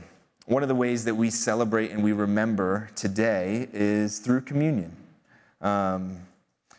[0.46, 4.96] one of the ways that we celebrate and we remember today is through communion.
[5.60, 6.20] Um,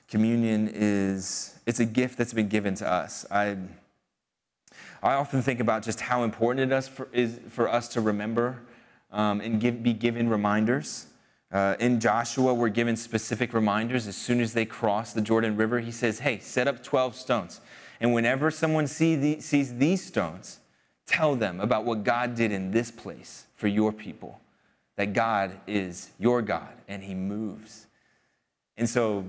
[0.09, 3.27] communion is it's a gift that's been given to us.
[3.31, 3.57] I
[5.03, 8.63] I often think about just how important it is for, is for us to remember
[9.13, 11.07] um, and give, be given reminders.
[11.53, 14.07] Uh, in Joshua, we're given specific reminders.
[14.07, 17.61] As soon as they cross the Jordan River, he says, Hey, set up 12 stones.
[18.01, 20.59] And whenever someone see the, sees these stones,
[21.07, 24.41] tell them about what God did in this place for your people.
[24.97, 27.87] That God is your God and he moves.
[28.77, 29.25] And so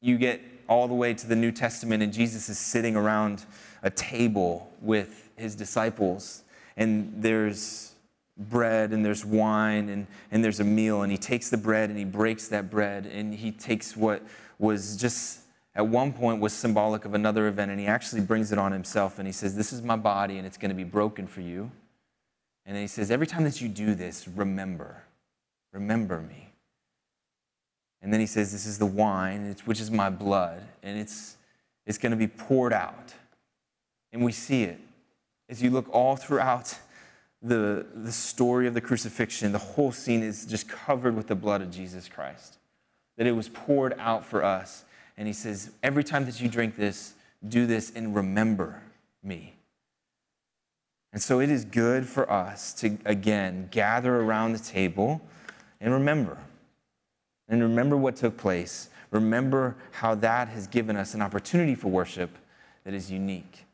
[0.00, 3.44] you get all the way to the New Testament, and Jesus is sitting around
[3.82, 6.42] a table with his disciples,
[6.76, 7.92] and there's
[8.36, 11.98] bread and there's wine and, and there's a meal, and he takes the bread and
[11.98, 14.22] he breaks that bread, and he takes what
[14.58, 15.40] was just
[15.74, 19.18] at one point was symbolic of another event, and he actually brings it on himself,
[19.18, 21.70] and he says, This is my body, and it's going to be broken for you.
[22.66, 25.02] And then he says, Every time that you do this, remember,
[25.72, 26.50] remember me.
[28.02, 31.36] And then he says, This is the wine, which is my blood, and it's,
[31.86, 33.14] it's going to be poured out
[34.14, 34.80] and we see it.
[35.50, 36.78] As you look all throughout
[37.42, 41.60] the, the story of the crucifixion, the whole scene is just covered with the blood
[41.60, 42.56] of Jesus Christ.
[43.18, 44.83] That it was poured out for us.
[45.16, 47.14] And he says, Every time that you drink this,
[47.46, 48.82] do this and remember
[49.22, 49.54] me.
[51.12, 55.20] And so it is good for us to, again, gather around the table
[55.80, 56.38] and remember.
[57.48, 58.88] And remember what took place.
[59.10, 62.36] Remember how that has given us an opportunity for worship
[62.82, 63.64] that is unique.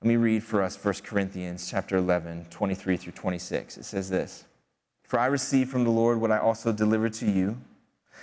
[0.00, 3.78] Let me read for us 1 Corinthians chapter 11, 23 through 26.
[3.78, 4.44] It says this
[5.02, 7.58] For I received from the Lord what I also delivered to you.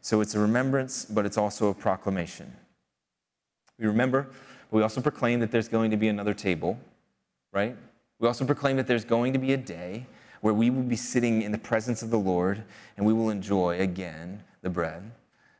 [0.00, 2.52] So it's a remembrance, but it's also a proclamation.
[3.78, 4.28] We remember,
[4.70, 6.78] but we also proclaim that there's going to be another table,
[7.52, 7.76] right?
[8.18, 10.06] We also proclaim that there's going to be a day
[10.40, 12.64] where we will be sitting in the presence of the Lord
[12.96, 15.10] and we will enjoy again the bread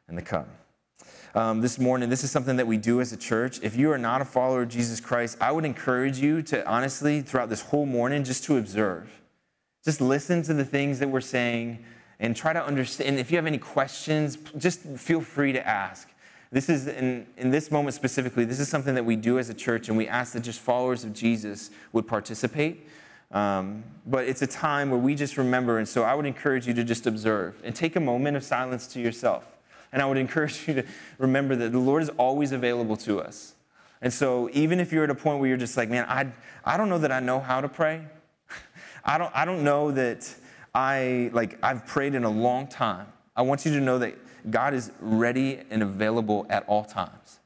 [0.09, 0.49] and the cup
[1.35, 2.09] um, this morning.
[2.09, 3.61] This is something that we do as a church.
[3.63, 7.21] If you are not a follower of Jesus Christ, I would encourage you to honestly,
[7.21, 9.21] throughout this whole morning, just to observe.
[9.85, 11.85] Just listen to the things that we're saying
[12.21, 13.11] and try to understand.
[13.11, 16.09] And if you have any questions, just feel free to ask.
[16.51, 19.55] This is, in, in this moment specifically, this is something that we do as a
[19.55, 22.89] church, and we ask that just followers of Jesus would participate.
[23.31, 26.73] Um, but it's a time where we just remember, and so I would encourage you
[26.75, 29.47] to just observe and take a moment of silence to yourself.
[29.93, 30.85] And I would encourage you to
[31.19, 33.55] remember that the Lord is always available to us.
[34.01, 36.33] And so even if you're at a point where you're just like, man, I,
[36.65, 38.07] I don't know that I know how to pray.
[39.05, 40.35] I don't, I don't know that
[40.75, 43.07] I, like, I've prayed in a long time.
[43.37, 44.17] I want you to know that
[44.51, 47.41] God is ready and available at all times.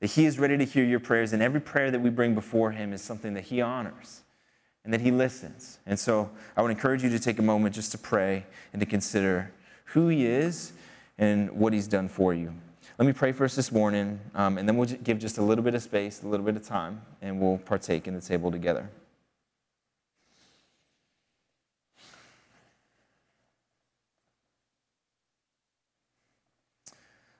[0.00, 2.72] that He is ready to hear your prayers, and every prayer that we bring before
[2.72, 4.22] Him is something that He honors
[4.84, 5.78] and that He listens.
[5.86, 8.86] And so I would encourage you to take a moment just to pray and to
[8.86, 9.52] consider
[9.86, 10.72] who He is
[11.16, 12.52] and what He's done for you.
[12.98, 15.64] Let me pray for us this morning, um, and then we'll give just a little
[15.64, 18.88] bit of space, a little bit of time, and we'll partake in the table together.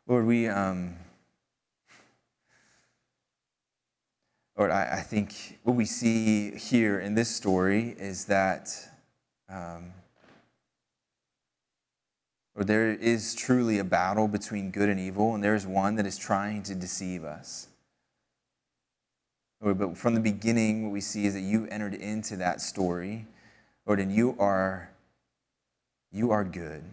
[0.07, 0.97] Lord, we, um,
[4.59, 8.71] Lord, I, I, think what we see here in this story is that,
[9.49, 9.95] um,
[12.55, 16.05] Lord, there is truly a battle between good and evil, and there is one that
[16.05, 17.69] is trying to deceive us.
[19.63, 23.27] Lord, but from the beginning, what we see is that you entered into that story,
[23.87, 24.91] Lord, and you are,
[26.13, 26.85] you are good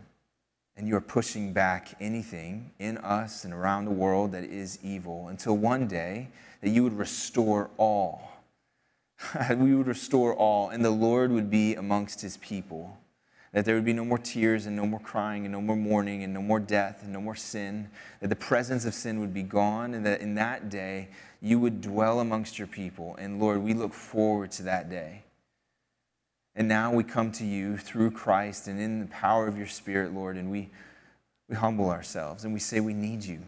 [0.75, 5.27] and you are pushing back anything in us and around the world that is evil
[5.27, 6.29] until one day
[6.61, 8.31] that you would restore all.
[9.55, 12.97] we would restore all, and the Lord would be amongst his people.
[13.53, 16.23] That there would be no more tears and no more crying and no more mourning
[16.23, 17.89] and no more death and no more sin.
[18.21, 21.09] That the presence of sin would be gone, and that in that day
[21.41, 23.15] you would dwell amongst your people.
[23.19, 25.23] And Lord, we look forward to that day.
[26.55, 30.13] And now we come to you through Christ and in the power of your Spirit,
[30.13, 30.69] Lord, and we,
[31.47, 33.39] we humble ourselves and we say we need you.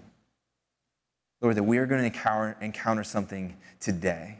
[1.41, 4.39] Lord, that we are going to encounter, encounter something today,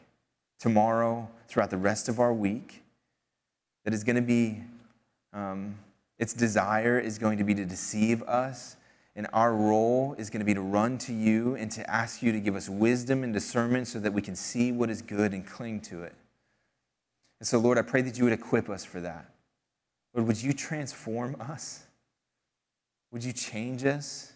[0.60, 2.82] tomorrow, throughout the rest of our week,
[3.84, 4.62] that is going to be,
[5.34, 5.76] um,
[6.18, 8.78] its desire is going to be to deceive us.
[9.16, 12.32] And our role is going to be to run to you and to ask you
[12.32, 15.46] to give us wisdom and discernment so that we can see what is good and
[15.46, 16.16] cling to it.
[17.44, 19.26] And so, Lord, I pray that you would equip us for that.
[20.14, 21.84] Lord, would you transform us?
[23.12, 24.32] Would you change us?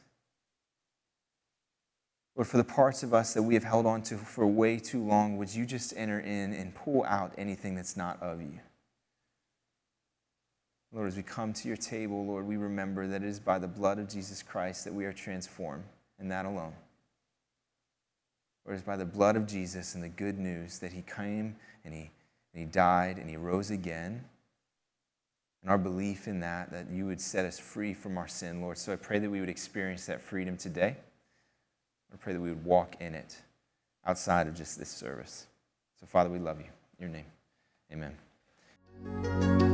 [2.35, 5.01] Lord, for the parts of us that we have held on to for way too
[5.01, 8.59] long, would you just enter in and pull out anything that's not of you?
[10.91, 13.69] Lord, as we come to your table, Lord, we remember that it is by the
[13.69, 15.85] blood of Jesus Christ that we are transformed,
[16.19, 16.73] and that alone.
[18.65, 21.55] Lord, it is by the blood of Jesus and the good news that he came
[21.85, 22.11] and he
[22.57, 24.25] and he died and he rose again.
[25.61, 28.79] And our belief in that, that you would set us free from our sin, Lord.
[28.79, 30.97] So I pray that we would experience that freedom today.
[32.11, 33.37] I pray that we would walk in it
[34.07, 35.45] outside of just this service.
[35.99, 36.67] So, Father, we love you.
[36.99, 38.15] In your name,
[39.13, 39.66] amen.